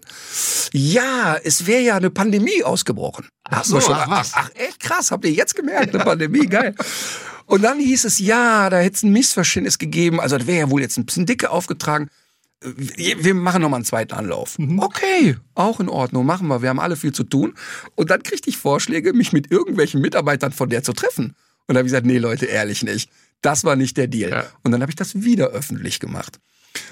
[0.73, 3.27] Ja, es wäre ja eine Pandemie ausgebrochen.
[3.45, 4.31] Ach so, ach, was?
[4.35, 6.75] ach, echt krass, habt ihr jetzt gemerkt, eine Pandemie, geil.
[7.45, 10.19] Und dann hieß es, ja, da hätte es ein Missverständnis gegeben.
[10.19, 12.09] Also das wäre ja wohl jetzt ein bisschen dicke aufgetragen.
[12.61, 14.57] Wir machen nochmal einen zweiten Anlauf.
[14.57, 14.79] Mhm.
[14.79, 16.61] Okay, auch in Ordnung, machen wir.
[16.61, 17.53] Wir haben alle viel zu tun.
[17.93, 21.35] Und dann kriegte ich Vorschläge, mich mit irgendwelchen Mitarbeitern von der zu treffen.
[21.67, 23.09] Und da habe ich gesagt, nee, Leute, ehrlich nicht.
[23.41, 24.31] Das war nicht der Deal.
[24.31, 24.45] Ja.
[24.63, 26.39] Und dann habe ich das wieder öffentlich gemacht.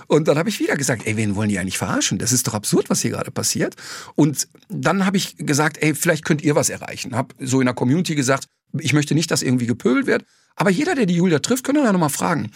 [0.08, 2.20] Und dann habe ich wieder gesagt, ey, wen wollen die eigentlich verarschen?
[2.20, 3.76] Das ist doch absurd, was hier gerade passiert.
[4.16, 7.16] Und dann habe ich gesagt, ey, vielleicht könnt ihr was erreichen.
[7.16, 8.48] Hab so in der Community gesagt,
[8.78, 10.26] ich möchte nicht, dass irgendwie gepölt wird.
[10.56, 12.52] Aber jeder, der die Julia trifft, könnte da nochmal fragen.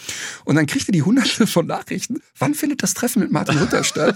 [0.46, 4.16] Und dann kriegte die hunderte von Nachrichten, wann findet das Treffen mit Martin Luther statt?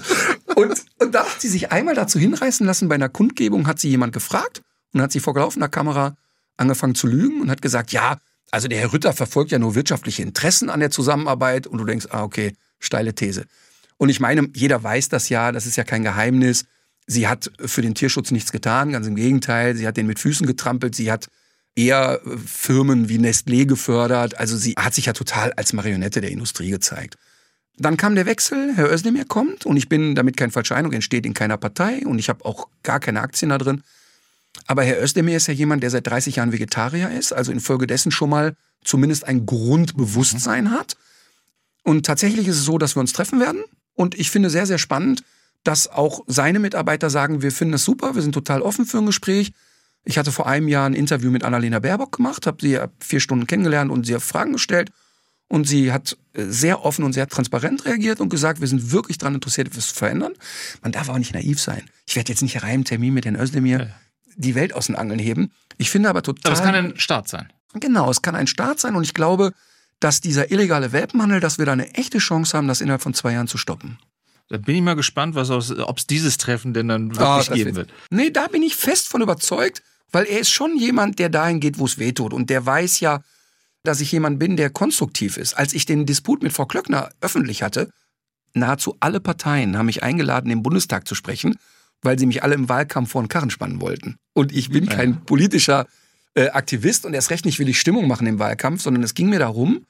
[0.56, 3.90] Und, und da hat sie sich einmal dazu hinreißen lassen, bei einer Kundgebung hat sie
[3.90, 4.62] jemand gefragt
[4.94, 6.16] und hat sie vor laufender Kamera
[6.58, 8.18] angefangen zu lügen und hat gesagt, ja,
[8.52, 12.08] also der Herr Rütter verfolgt ja nur wirtschaftliche Interessen an der Zusammenarbeit und du denkst,
[12.12, 13.46] ah, okay, steile These.
[13.98, 16.66] Und ich meine, jeder weiß das ja, das ist ja kein Geheimnis.
[17.08, 19.76] Sie hat für den Tierschutz nichts getan, ganz im Gegenteil.
[19.76, 20.96] Sie hat den mit Füßen getrampelt.
[20.96, 21.30] Sie hat
[21.76, 24.38] eher äh, Firmen wie Nestlé gefördert.
[24.38, 27.18] Also sie hat sich ja total als Marionette der Industrie gezeigt.
[27.78, 31.34] Dann kam der Wechsel, Herr Özdemir kommt und ich bin damit kein Eindruck, entsteht in
[31.34, 33.82] keiner Partei und ich habe auch gar keine Aktien da drin.
[34.68, 38.30] Aber Herr Özdemir ist ja jemand, der seit 30 Jahren Vegetarier ist, also infolgedessen schon
[38.30, 40.98] mal zumindest ein Grundbewusstsein hat.
[41.84, 43.64] Und tatsächlich ist es so, dass wir uns treffen werden.
[43.96, 45.24] Und ich finde sehr, sehr spannend,
[45.64, 49.06] dass auch seine Mitarbeiter sagen, wir finden das super, wir sind total offen für ein
[49.06, 49.54] Gespräch.
[50.04, 53.46] Ich hatte vor einem Jahr ein Interview mit Annalena Baerbock gemacht, habe sie vier Stunden
[53.48, 54.92] kennengelernt und sie Fragen gestellt.
[55.48, 59.18] Und sie hat äh, sehr offen und sehr transparent reagiert und gesagt, wir sind wirklich
[59.18, 60.32] daran interessiert, etwas zu verändern.
[60.82, 61.84] Man darf aber nicht naiv sein.
[62.08, 63.88] Ich werde jetzt nicht rein im Termin mit Herrn Özdemir Ja.
[64.38, 65.52] die Welt aus den Angeln heben.
[65.78, 66.52] Ich finde aber total...
[66.54, 67.52] Aber es kann ein Start sein.
[67.74, 69.52] Genau, es kann ein Start sein und ich glaube,
[70.00, 73.34] dass dieser illegale Welpenhandel, dass wir da eine echte Chance haben, das innerhalb von zwei
[73.34, 74.00] Jahren zu stoppen.
[74.48, 77.76] Da bin ich mal gespannt, ob es dieses Treffen denn dann wirklich Ah, das geben
[77.76, 77.92] wird- wird.
[78.10, 81.80] Nee, da bin ich fest von überzeugt, weil er ist schon jemand, der dahin geht,
[81.80, 82.34] wo es weh tut.
[82.34, 83.22] Und der weiß ja,
[83.84, 85.54] dass ich jemand bin, der konstruktiv ist.
[85.54, 87.90] Als ich den Disput mit Frau Klöckner öffentlich hatte,
[88.54, 91.56] nahezu alle Parteien haben mich eingeladen, im Bundestag zu sprechen,
[92.02, 94.18] weil sie mich alle im Wahlkampf vor den Karren spannen wollten.
[94.34, 95.88] Und ich bin kein politischer
[96.36, 99.30] äh, Aktivist und erst recht nicht will ich Stimmung machen im Wahlkampf, sondern es ging
[99.30, 99.86] mir darum,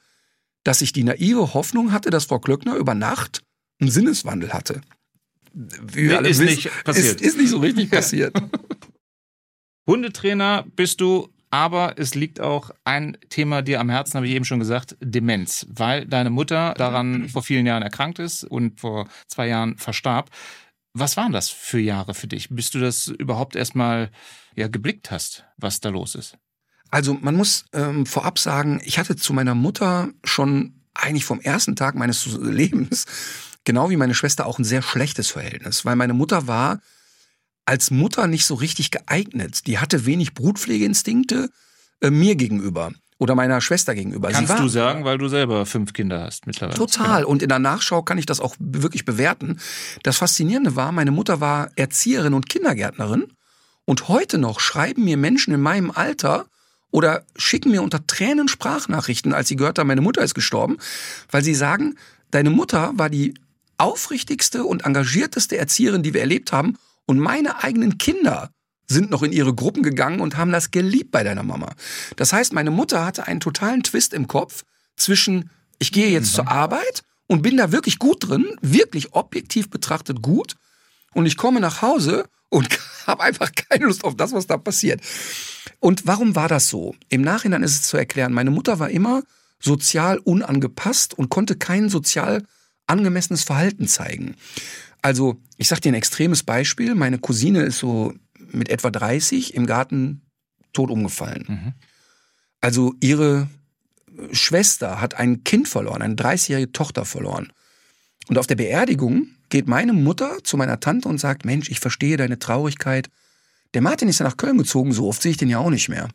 [0.64, 3.42] dass ich die naive Hoffnung hatte, dass Frau Klöckner über Nacht
[3.80, 4.80] einen Sinneswandel hatte.
[5.52, 7.20] Wie Nee, ist wissen, nicht passiert.
[7.20, 8.34] Ist, ist nicht so richtig passiert.
[9.86, 14.44] Hundetrainer bist du, aber es liegt auch ein Thema dir am Herzen, habe ich eben
[14.44, 19.48] schon gesagt, Demenz, weil deine Mutter daran vor vielen Jahren erkrankt ist und vor zwei
[19.48, 20.30] Jahren verstarb.
[20.94, 24.10] Was waren das für Jahre für dich, bis du das überhaupt erstmal
[24.54, 26.38] ja, geblickt hast, was da los ist?
[26.90, 31.76] Also man muss ähm, vorab sagen, ich hatte zu meiner Mutter schon eigentlich vom ersten
[31.76, 33.06] Tag meines Lebens,
[33.64, 36.80] genau wie meine Schwester, auch ein sehr schlechtes Verhältnis, weil meine Mutter war
[37.64, 39.66] als Mutter nicht so richtig geeignet.
[39.66, 41.50] Die hatte wenig Brutpflegeinstinkte
[42.00, 42.92] äh, mir gegenüber.
[43.18, 44.30] oder meiner Schwester gegenüber.
[44.30, 46.76] Kannst war, du sagen, weil du selber fünf Kinder hast mittlerweile.
[46.76, 47.22] Total.
[47.24, 49.60] Und in der Nachschau kann ich das auch wirklich bewerten.
[50.02, 53.32] Das Faszinierende war, meine Mutter war Erzieherin und Kindergärtnerin.
[53.84, 56.46] Und heute noch schreiben mir Menschen in meinem Alter
[56.90, 60.78] oder schicken mir unter Tränen Sprachnachrichten, als sie gehört haben, meine Mutter ist gestorben,
[61.30, 61.96] weil sie sagen,
[62.32, 63.34] deine Mutter war die
[63.78, 66.76] aufrichtigste und engagierteste Erzieherin, die wir erlebt haben.
[67.06, 68.50] Und meine eigenen Kinder
[68.86, 71.74] sind noch in ihre Gruppen gegangen und haben das geliebt bei deiner Mama.
[72.16, 74.64] Das heißt, meine Mutter hatte einen totalen Twist im Kopf
[74.96, 76.36] zwischen, ich gehe jetzt mhm.
[76.36, 80.56] zur Arbeit und bin da wirklich gut drin, wirklich objektiv betrachtet gut.
[81.14, 82.68] Und ich komme nach Hause und
[83.06, 85.00] habe einfach keine Lust auf das, was da passiert.
[85.80, 86.94] Und warum war das so?
[87.08, 89.22] Im Nachhinein ist es zu erklären, meine Mutter war immer
[89.58, 92.44] sozial unangepasst und konnte kein sozial
[92.86, 94.36] angemessenes Verhalten zeigen.
[95.02, 96.94] Also, ich sage dir ein extremes Beispiel.
[96.94, 100.22] Meine Cousine ist so mit etwa 30 im Garten
[100.72, 101.44] tot umgefallen.
[101.48, 101.72] Mhm.
[102.60, 103.48] Also ihre
[104.30, 107.52] Schwester hat ein Kind verloren, eine 30-jährige Tochter verloren.
[108.28, 112.16] Und auf der Beerdigung geht meine Mutter zu meiner Tante und sagt, Mensch, ich verstehe
[112.16, 113.10] deine Traurigkeit.
[113.74, 115.88] Der Martin ist ja nach Köln gezogen, so oft sehe ich den ja auch nicht
[115.88, 116.08] mehr.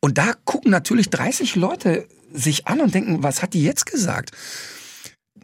[0.00, 4.30] Und da gucken natürlich 30 Leute sich an und denken, was hat die jetzt gesagt?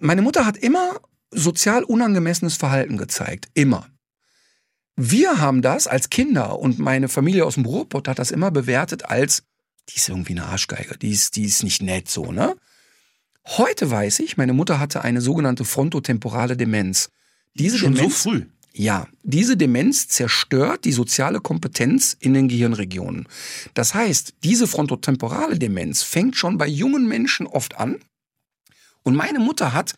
[0.00, 1.00] Meine Mutter hat immer
[1.32, 3.48] sozial unangemessenes Verhalten gezeigt.
[3.54, 3.88] Immer.
[4.96, 9.06] Wir haben das als Kinder und meine Familie aus dem Ruhrpott hat das immer bewertet
[9.06, 9.42] als,
[9.88, 12.56] die ist irgendwie eine Arschgeige, die ist, die ist nicht nett so, ne?
[13.44, 17.10] Heute weiß ich, meine Mutter hatte eine sogenannte frontotemporale Demenz.
[17.54, 18.46] Diese Schon Demenz, so früh?
[18.74, 23.26] Ja, diese Demenz zerstört die soziale Kompetenz in den Gehirnregionen.
[23.74, 27.98] Das heißt, diese frontotemporale Demenz fängt schon bei jungen Menschen oft an.
[29.02, 29.94] Und meine Mutter hat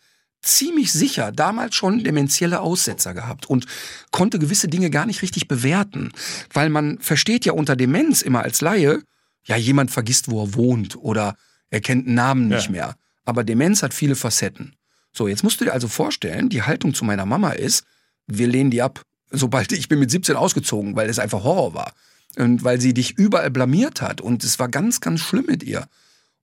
[0.47, 3.65] ziemlich sicher damals schon dementielle Aussetzer gehabt und
[4.11, 6.11] konnte gewisse Dinge gar nicht richtig bewerten,
[6.53, 9.01] weil man versteht ja unter Demenz immer als Laie,
[9.45, 11.35] ja, jemand vergisst, wo er wohnt oder
[11.69, 12.71] er kennt einen Namen nicht ja.
[12.71, 12.95] mehr.
[13.25, 14.75] Aber Demenz hat viele Facetten.
[15.11, 17.85] So, jetzt musst du dir also vorstellen, die Haltung zu meiner Mama ist,
[18.27, 19.01] wir lehnen die ab.
[19.31, 21.93] Sobald ich bin mit 17 ausgezogen, weil es einfach Horror war.
[22.37, 24.19] Und weil sie dich überall blamiert hat.
[24.19, 25.87] Und es war ganz, ganz schlimm mit ihr.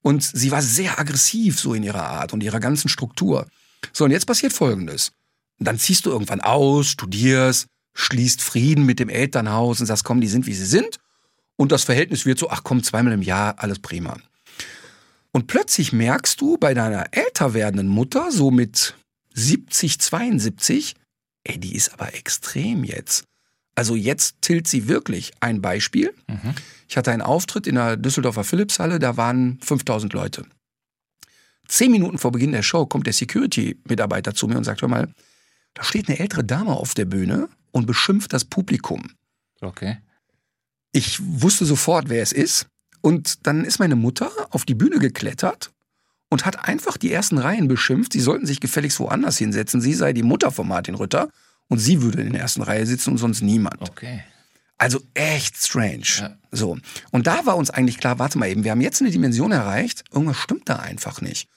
[0.01, 3.47] Und sie war sehr aggressiv so in ihrer Art und ihrer ganzen Struktur.
[3.91, 5.11] So, und jetzt passiert Folgendes.
[5.59, 10.27] dann ziehst du irgendwann aus, studierst, schließt Frieden mit dem Elternhaus und sagst, komm, die
[10.27, 10.99] sind, wie sie sind.
[11.55, 14.17] Und das Verhältnis wird so, ach komm, zweimal im Jahr, alles prima.
[15.31, 18.95] Und plötzlich merkst du bei deiner älter werdenden Mutter, so mit
[19.33, 20.95] 70, 72,
[21.43, 23.25] ey, die ist aber extrem jetzt.
[23.75, 25.31] Also jetzt tilt sie wirklich.
[25.39, 26.13] Ein Beispiel.
[26.27, 26.53] Mhm.
[26.87, 30.45] Ich hatte einen Auftritt in der Düsseldorfer Philipshalle, da waren 5000 Leute.
[31.73, 35.07] Zehn Minuten vor Beginn der Show kommt der Security-Mitarbeiter zu mir und sagt, hör mal,
[35.73, 39.09] da steht eine ältere Dame auf der Bühne und beschimpft das Publikum.
[39.59, 39.97] Okay.
[40.91, 42.67] Ich wusste sofort, wer es ist.
[43.01, 45.71] Und dann ist meine Mutter auf die Bühne geklettert
[46.29, 49.81] und hat einfach die ersten Reihen beschimpft, sie sollten sich gefälligst woanders hinsetzen.
[49.81, 51.29] Sie sei die Mutter von Martin Rütter
[51.69, 53.81] und sie würde in der ersten Reihe sitzen und sonst niemand.
[53.81, 54.23] Okay.
[54.77, 56.05] Also echt strange.
[56.19, 56.37] Ja.
[56.51, 56.77] So.
[57.09, 60.03] Und da war uns eigentlich klar, warte mal eben, wir haben jetzt eine Dimension erreicht,
[60.11, 61.49] irgendwas stimmt da einfach nicht.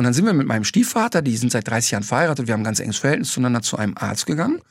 [0.00, 2.62] Und dann sind wir mit meinem Stiefvater, die sind seit 30 Jahren verheiratet, wir haben
[2.62, 4.62] ein ganz enges Verhältnis zueinander, zu einem Arzt gegangen.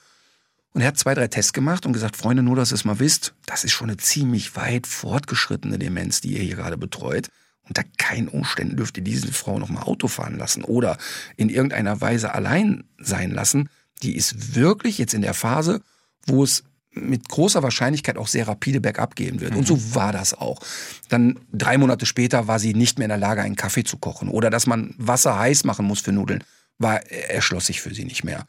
[0.74, 2.98] Und er hat zwei, drei Tests gemacht und gesagt, Freunde, nur dass ihr es mal
[2.98, 7.30] wisst, das ist schon eine ziemlich weit fortgeschrittene Demenz, die ihr hier gerade betreut.
[7.62, 10.98] Unter keinen Umständen dürft ihr diese Frau noch mal Auto fahren lassen oder
[11.38, 13.70] in irgendeiner Weise allein sein lassen.
[14.02, 15.82] Die ist wirklich jetzt in der Phase,
[16.26, 19.56] wo es mit großer Wahrscheinlichkeit auch sehr rapide bergab gehen wird.
[19.56, 19.96] Und so mhm.
[19.96, 20.60] war das auch.
[21.10, 24.30] Dann drei Monate später war sie nicht mehr in der Lage, einen Kaffee zu kochen.
[24.30, 26.44] Oder dass man Wasser heiß machen muss für Nudeln,
[26.78, 28.46] war, erschloss sich für sie nicht mehr.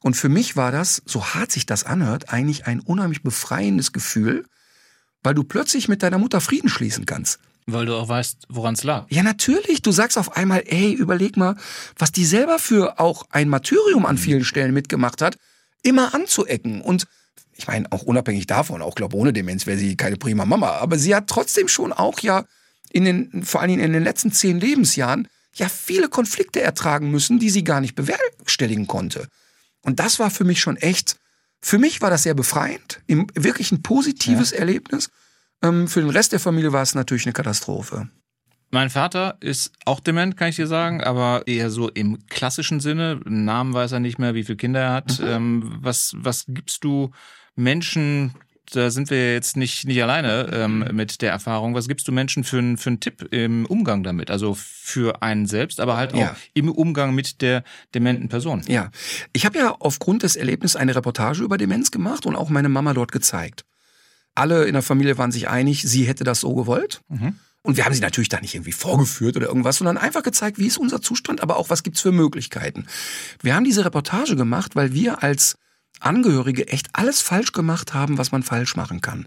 [0.00, 4.44] Und für mich war das, so hart sich das anhört, eigentlich ein unheimlich befreiendes Gefühl,
[5.22, 7.38] weil du plötzlich mit deiner Mutter Frieden schließen kannst.
[7.66, 9.06] Weil du auch weißt, woran es lag.
[9.08, 9.80] Ja, natürlich.
[9.80, 11.56] Du sagst auf einmal, ey, überleg mal,
[11.96, 14.20] was die selber für auch ein Martyrium an mhm.
[14.20, 15.38] vielen Stellen mitgemacht hat,
[15.82, 16.82] immer anzuecken.
[16.82, 17.06] Und
[17.56, 20.98] ich meine, auch unabhängig davon, auch glaube ohne Demenz wäre sie keine prima Mama, aber
[20.98, 22.44] sie hat trotzdem schon auch ja
[22.92, 27.38] in den, vor allen Dingen in den letzten zehn Lebensjahren, ja viele Konflikte ertragen müssen,
[27.38, 29.28] die sie gar nicht bewerkstelligen konnte.
[29.82, 31.16] Und das war für mich schon echt,
[31.60, 34.58] für mich war das sehr befreiend, wirklich ein positives ja.
[34.58, 35.10] Erlebnis.
[35.62, 38.08] Ähm, für den Rest der Familie war es natürlich eine Katastrophe.
[38.70, 43.20] Mein Vater ist auch dement, kann ich dir sagen, aber eher so im klassischen Sinne.
[43.24, 45.20] Namen weiß er nicht mehr, wie viele Kinder er hat.
[45.20, 45.26] Mhm.
[45.26, 47.10] Ähm, was, was gibst du
[47.56, 48.34] Menschen,
[48.72, 51.74] da sind wir jetzt nicht, nicht alleine ähm, mit der Erfahrung.
[51.74, 54.30] Was gibst du Menschen für, einen für einen Tipp im Umgang damit?
[54.30, 56.36] Also für einen selbst, aber halt auch ja.
[56.54, 57.62] im Umgang mit der
[57.94, 58.62] dementen Person.
[58.66, 58.90] Ja,
[59.32, 62.94] ich habe ja aufgrund des Erlebnisses eine Reportage über Demenz gemacht und auch meine Mama
[62.94, 63.64] dort gezeigt.
[64.34, 67.02] Alle in der Familie waren sich einig, sie hätte das so gewollt.
[67.08, 67.36] Mhm.
[67.62, 70.66] Und wir haben sie natürlich da nicht irgendwie vorgeführt oder irgendwas, sondern einfach gezeigt, wie
[70.66, 72.86] ist unser Zustand, aber auch was gibt's für Möglichkeiten.
[73.40, 75.56] Wir haben diese Reportage gemacht, weil wir als
[76.00, 79.26] Angehörige echt alles falsch gemacht haben, was man falsch machen kann.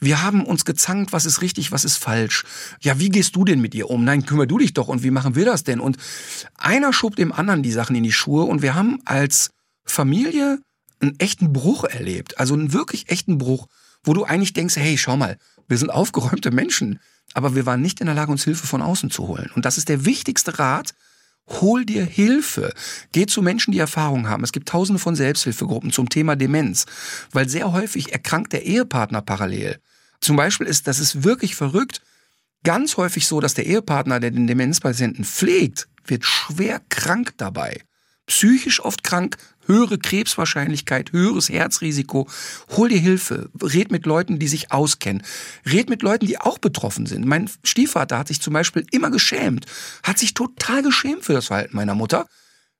[0.00, 2.44] Wir haben uns gezankt, was ist richtig, was ist falsch.
[2.80, 4.04] Ja, wie gehst du denn mit ihr um?
[4.04, 5.80] Nein, kümmer du dich doch und wie machen wir das denn?
[5.80, 5.96] Und
[6.58, 9.50] einer schob dem anderen die Sachen in die Schuhe und wir haben als
[9.84, 10.58] Familie
[11.00, 12.38] einen echten Bruch erlebt.
[12.38, 13.66] Also einen wirklich echten Bruch,
[14.02, 15.38] wo du eigentlich denkst, hey, schau mal,
[15.68, 17.00] wir sind aufgeräumte Menschen,
[17.32, 19.50] aber wir waren nicht in der Lage, uns Hilfe von außen zu holen.
[19.54, 20.94] Und das ist der wichtigste Rat,
[21.48, 22.72] Hol dir Hilfe.
[23.12, 24.44] Geh zu Menschen, die Erfahrung haben.
[24.44, 26.86] Es gibt tausende von Selbsthilfegruppen zum Thema Demenz,
[27.32, 29.78] weil sehr häufig erkrankt der Ehepartner parallel.
[30.20, 32.00] Zum Beispiel ist, das ist wirklich verrückt,
[32.62, 37.82] ganz häufig so, dass der Ehepartner, der den Demenzpatienten pflegt, wird schwer krank dabei.
[38.26, 42.28] Psychisch oft krank, höhere Krebswahrscheinlichkeit, höheres Herzrisiko.
[42.76, 43.50] Hol dir Hilfe.
[43.62, 45.22] Red mit Leuten, die sich auskennen.
[45.66, 47.26] Red mit Leuten, die auch betroffen sind.
[47.26, 49.66] Mein Stiefvater hat sich zum Beispiel immer geschämt,
[50.02, 52.26] hat sich total geschämt für das Verhalten meiner Mutter,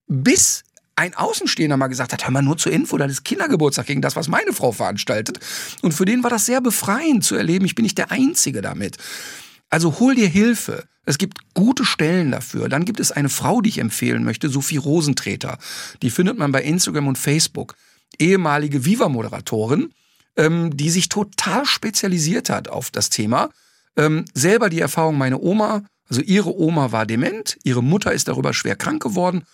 [0.07, 0.64] bis
[0.97, 4.14] ein Außenstehender mal gesagt hat, hör mal nur zur Info, das ist Kindergeburtstag gegen das,
[4.14, 5.40] was meine Frau veranstaltet.
[5.82, 8.97] Und für den war das sehr befreiend zu erleben, ich bin nicht der Einzige damit.
[9.71, 10.85] Also hol dir Hilfe.
[11.07, 12.69] Es gibt gute Stellen dafür.
[12.69, 15.59] Dann gibt es eine Frau, die ich empfehlen möchte, Sophie Rosentreter.
[16.03, 17.75] Die findet man bei Instagram und Facebook.
[18.19, 19.93] Ehemalige Viva-Moderatorin,
[20.37, 23.51] ähm, die sich total spezialisiert hat auf das Thema.
[23.97, 28.53] Ähm, selber die Erfahrung, meine Oma, also ihre Oma war dement, ihre Mutter ist darüber
[28.55, 29.45] schwer krank geworden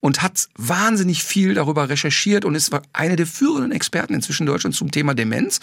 [0.00, 4.74] und hat wahnsinnig viel darüber recherchiert und ist eine der führenden Experten inzwischen in Deutschland
[4.74, 5.60] zum Thema Demenz.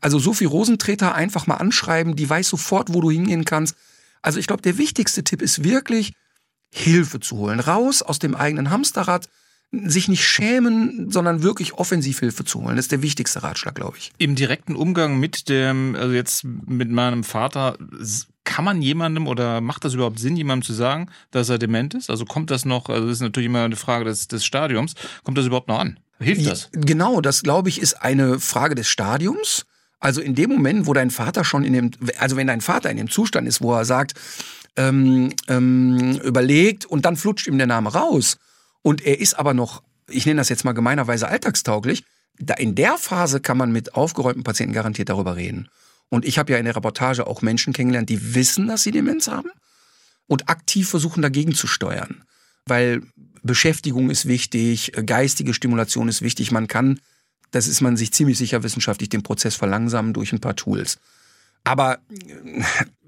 [0.00, 3.76] Also Sophie Rosentreter einfach mal anschreiben, die weiß sofort, wo du hingehen kannst.
[4.22, 6.12] Also ich glaube, der wichtigste Tipp ist wirklich,
[6.72, 7.60] Hilfe zu holen.
[7.60, 9.28] Raus aus dem eigenen Hamsterrad,
[9.82, 12.76] sich nicht schämen, sondern wirklich offensiv Hilfe zu holen.
[12.76, 14.12] Das ist der wichtigste Ratschlag, glaube ich.
[14.18, 17.76] Im direkten Umgang mit dem, also jetzt mit meinem Vater,
[18.44, 22.10] kann man jemandem oder macht das überhaupt Sinn, jemandem zu sagen, dass er dement ist?
[22.10, 25.38] Also kommt das noch, also das ist natürlich immer eine Frage des, des Stadiums, kommt
[25.38, 25.98] das überhaupt noch an?
[26.20, 26.68] Hilft das?
[26.72, 29.66] Genau, das glaube ich ist eine Frage des Stadiums.
[30.04, 32.98] Also in dem Moment, wo dein Vater schon in dem, also wenn dein Vater in
[32.98, 34.12] dem Zustand ist, wo er sagt,
[34.76, 38.36] ähm, ähm, überlegt und dann flutscht ihm der Name raus
[38.82, 42.04] und er ist aber noch, ich nenne das jetzt mal gemeinerweise alltagstauglich,
[42.38, 45.70] da in der Phase kann man mit aufgeräumten Patienten garantiert darüber reden.
[46.10, 49.28] Und ich habe ja in der Reportage auch Menschen kennengelernt, die wissen, dass sie Demenz
[49.28, 49.48] haben
[50.26, 52.24] und aktiv versuchen dagegen zu steuern.
[52.66, 53.00] Weil
[53.42, 57.00] Beschäftigung ist wichtig, geistige Stimulation ist wichtig, man kann
[57.54, 60.98] das ist man sich ziemlich sicher wissenschaftlich den Prozess verlangsamen durch ein paar Tools.
[61.62, 62.62] Aber äh,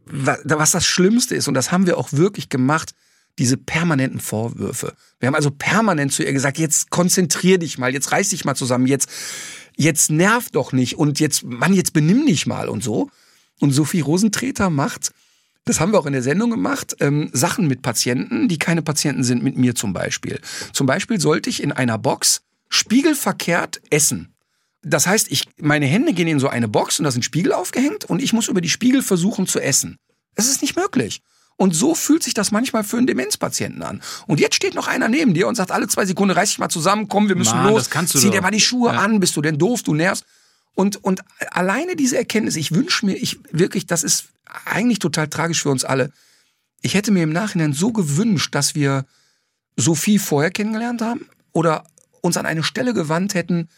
[0.07, 2.95] was das Schlimmste ist, und das haben wir auch wirklich gemacht,
[3.39, 4.95] diese permanenten Vorwürfe.
[5.19, 8.55] Wir haben also permanent zu ihr gesagt, jetzt konzentrier dich mal, jetzt reiß dich mal
[8.55, 9.11] zusammen, jetzt,
[9.77, 13.11] jetzt nerv doch nicht und jetzt, Mann, jetzt benimm dich mal und so.
[13.61, 15.13] Und Sophie Rosentreter macht,
[15.65, 19.25] das haben wir auch in der Sendung gemacht, ähm, Sachen mit Patienten, die keine Patienten
[19.25, 20.41] sind, mit mir zum Beispiel.
[20.73, 24.36] Zum Beispiel sollte ich in einer Box spiegelverkehrt essen.
[24.89, 28.05] Das heißt, ich, meine Hände gehen in so eine Box und da sind Spiegel aufgehängt
[28.05, 29.99] und ich muss über die Spiegel versuchen zu essen.
[30.37, 31.23] Es ist nicht möglich.
[31.57, 34.03] Und so fühlt sich das manchmal für einen Demenzpatienten an.
[34.27, 36.69] Und jetzt steht noch einer neben dir und sagt alle zwei Sekunden, reiß dich mal
[36.69, 37.89] zusammen, komm, wir müssen Mann, los.
[37.91, 38.31] Zieh doch.
[38.31, 39.01] dir mal die Schuhe Ja.
[39.01, 40.25] an, bist du denn doof, du nervst.
[40.75, 44.27] Und, und alleine diese Erkenntnis, ich wünsche mir, ich wirklich, das ist
[44.67, 46.13] eigentlich total tragisch für uns alle.
[46.83, 49.07] Ich hätte mir im Nachhinein so gewünscht, dass wir
[49.77, 51.85] Sophie vorher kennengelernt haben oder
[52.21, 53.69] uns an eine Stelle gewandt hätten,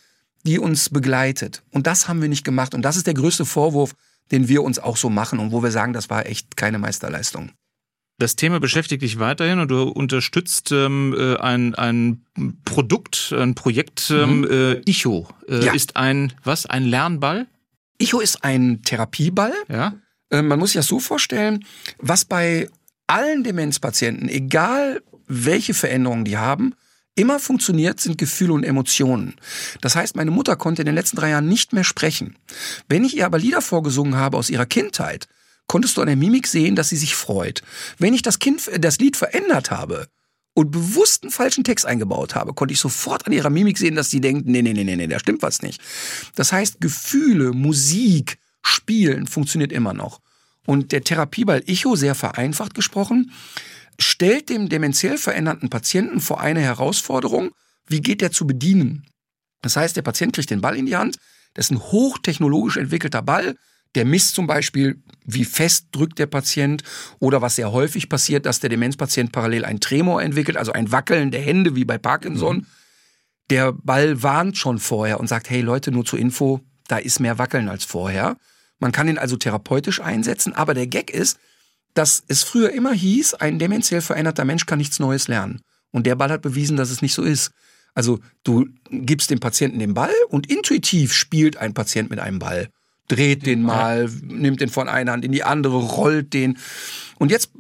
[0.49, 1.63] die uns begleitet.
[1.73, 2.75] Und das haben wir nicht gemacht.
[2.75, 3.95] Und das ist der größte Vorwurf,
[4.31, 7.51] den wir uns auch so machen und wo wir sagen, das war echt keine Meisterleistung.
[8.17, 12.25] Das Thema beschäftigt dich weiterhin und du unterstützt ähm, äh, ein, ein
[12.65, 15.29] Produkt, ein Projekt, ähm, äh, Icho.
[15.47, 15.73] Äh, Ja.
[15.75, 16.65] Ist ein, was?
[16.65, 17.47] Ein Lernball?
[17.99, 19.53] Icho ist ein Therapieball.
[19.69, 19.97] Ja.
[20.31, 21.63] Äh, Man muss sich das so vorstellen,
[21.99, 22.71] was bei
[23.07, 26.75] allen Demenzpatienten, egal welche Veränderungen die haben,
[27.19, 29.35] immer funktioniert, sind Gefühle und Emotionen.
[29.81, 32.37] Das heißt, meine Mutter konnte in den letzten drei Jahren nicht mehr sprechen.
[32.89, 35.29] Wenn ich ihr aber Lieder vorgesungen habe aus ihrer Kindheit,
[35.67, 37.63] konntest du an der Mimik sehen, dass sie sich freut.
[37.99, 40.07] Wenn ich das, kind, das Lied verändert habe
[40.55, 44.11] und bewusst einen falschen Text eingebaut habe, konnte ich sofort an ihrer Mimik sehen, dass
[44.11, 45.81] sie denkt, nee, nee, nee, nee, nee, da stimmt was nicht.
[46.35, 50.21] Das heißt, Gefühle, Musik, Spielen funktioniert immer noch.
[50.67, 53.33] Und der Therapieball Icho, sehr vereinfacht gesprochen,
[53.99, 57.51] stellt dem dementiell veränderten Patienten vor eine Herausforderung,
[57.87, 59.07] wie geht der zu bedienen?
[59.63, 61.17] Das heißt, der Patient kriegt den Ball in die Hand,
[61.55, 63.57] das ist ein hochtechnologisch entwickelter Ball,
[63.95, 66.83] der misst zum Beispiel, wie fest drückt der Patient
[67.19, 71.31] oder was sehr häufig passiert, dass der Demenzpatient parallel ein Tremor entwickelt, also ein Wackeln
[71.31, 72.67] der Hände wie bei Parkinson.
[73.51, 77.39] Der Ball warnt schon vorher und sagt, hey Leute, nur zur Info, da ist mehr
[77.39, 78.37] Wackeln als vorher.
[78.79, 81.39] Man kann ihn also therapeutisch einsetzen, aber der Gag ist,
[81.99, 85.63] dass es früher immer hieß, ein dementiell veränderter Mensch kann nichts Neues lernen.
[85.91, 87.51] Und der Ball hat bewiesen, dass es nicht so ist.
[87.93, 92.69] Also du gibst dem Patienten den Ball und intuitiv spielt ein Patient mit einem Ball.
[93.09, 96.59] Dreht den mal, nimmt den von einer Hand in die andere, rollt den.
[97.17, 97.51] Und jetzt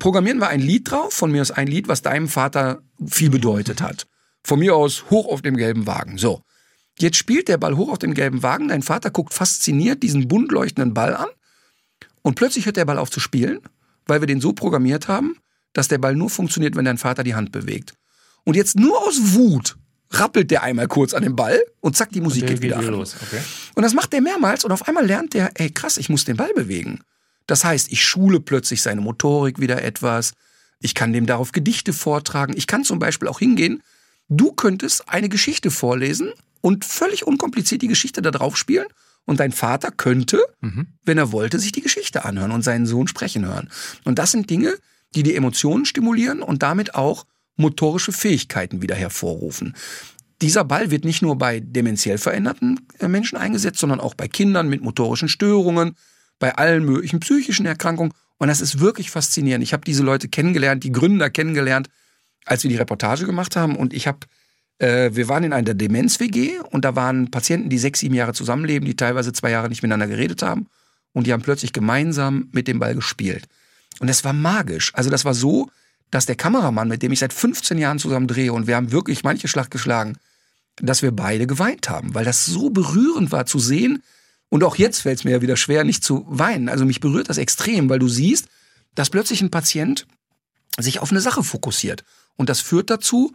[0.00, 3.80] programmieren wir ein Lied drauf, von mir aus ein Lied, was deinem Vater viel bedeutet
[3.80, 4.08] hat.
[4.42, 6.18] Von mir aus hoch auf dem gelben Wagen.
[6.18, 6.42] So.
[6.98, 10.50] Jetzt spielt der Ball hoch auf dem gelben Wagen, dein Vater guckt fasziniert diesen bunt
[10.50, 11.28] leuchtenden Ball an
[12.22, 13.60] und plötzlich hört der Ball auf zu spielen,
[14.06, 15.36] weil wir den so programmiert haben,
[15.72, 17.94] dass der Ball nur funktioniert, wenn dein Vater die Hand bewegt.
[18.44, 19.76] Und jetzt nur aus Wut
[20.10, 22.94] rappelt der einmal kurz an den Ball und zack, die Musik geht wieder, wieder an.
[22.94, 23.16] Los.
[23.20, 23.40] Okay.
[23.74, 26.36] Und das macht der mehrmals und auf einmal lernt der, ey krass, ich muss den
[26.36, 27.00] Ball bewegen.
[27.46, 30.32] Das heißt, ich schule plötzlich seine Motorik wieder etwas.
[30.80, 32.54] Ich kann dem darauf Gedichte vortragen.
[32.56, 33.82] Ich kann zum Beispiel auch hingehen.
[34.28, 38.86] Du könntest eine Geschichte vorlesen und völlig unkompliziert die Geschichte da drauf spielen.
[39.26, 40.88] Und dein Vater könnte, mhm.
[41.04, 43.70] wenn er wollte, sich die Geschichte anhören und seinen Sohn sprechen hören.
[44.04, 44.74] Und das sind Dinge,
[45.14, 47.24] die die Emotionen stimulieren und damit auch
[47.56, 49.74] motorische Fähigkeiten wieder hervorrufen.
[50.42, 54.68] Dieser Ball wird nicht nur bei dementiell veränderten äh, Menschen eingesetzt, sondern auch bei Kindern
[54.68, 55.96] mit motorischen Störungen,
[56.38, 58.12] bei allen möglichen psychischen Erkrankungen.
[58.38, 59.62] Und das ist wirklich faszinierend.
[59.62, 61.88] Ich habe diese Leute kennengelernt, die Gründer kennengelernt,
[62.44, 63.76] als wir die Reportage gemacht haben.
[63.76, 64.18] Und ich habe,
[64.84, 68.96] wir waren in einer Demenz-WG und da waren Patienten, die sechs, sieben Jahre zusammenleben, die
[68.96, 70.66] teilweise zwei Jahre nicht miteinander geredet haben.
[71.12, 73.46] Und die haben plötzlich gemeinsam mit dem Ball gespielt.
[74.00, 74.92] Und das war magisch.
[74.94, 75.70] Also das war so,
[76.10, 79.22] dass der Kameramann, mit dem ich seit 15 Jahren zusammen drehe, und wir haben wirklich
[79.24, 80.16] manche Schlacht geschlagen,
[80.76, 84.02] dass wir beide geweint haben, weil das so berührend war zu sehen.
[84.48, 86.68] Und auch jetzt fällt es mir ja wieder schwer, nicht zu weinen.
[86.68, 88.48] Also mich berührt das extrem, weil du siehst,
[88.94, 90.06] dass plötzlich ein Patient
[90.78, 92.04] sich auf eine Sache fokussiert.
[92.36, 93.34] Und das führt dazu,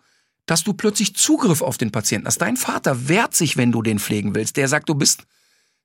[0.50, 2.42] dass du plötzlich Zugriff auf den Patienten hast.
[2.42, 4.58] Dein Vater wehrt sich, wenn du den pflegen willst.
[4.58, 5.28] Der sagt, du bist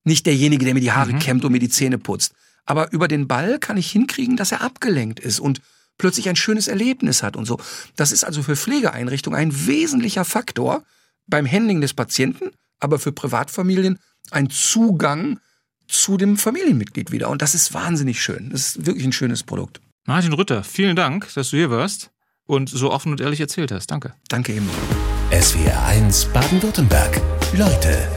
[0.04, 1.18] nicht derjenige, der mir die Haare mhm.
[1.18, 2.34] kämmt und mir die Zähne putzt.
[2.64, 5.60] Aber über den Ball kann ich hinkriegen, dass er abgelenkt ist und
[5.98, 7.60] plötzlich ein schönes Erlebnis hat und so.
[7.96, 10.82] Das ist also für Pflegeeinrichtungen ein wesentlicher Faktor
[11.26, 12.50] beim Handling des Patienten,
[12.80, 13.98] aber für Privatfamilien
[14.30, 15.40] ein Zugang
[15.88, 17.28] zu dem Familienmitglied wieder.
[17.28, 18.48] Und das ist wahnsinnig schön.
[18.48, 19.82] Das ist wirklich ein schönes Produkt.
[20.06, 22.13] Martin Rütter, vielen Dank, dass du hier warst
[22.46, 23.90] und so offen und ehrlich erzählt hast.
[23.90, 24.14] Danke.
[24.28, 24.68] Danke eben.
[25.30, 27.20] SWR 1 Baden-Württemberg.
[27.54, 28.08] Leute,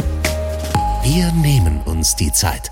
[1.03, 2.71] wir nehmen uns die Zeit.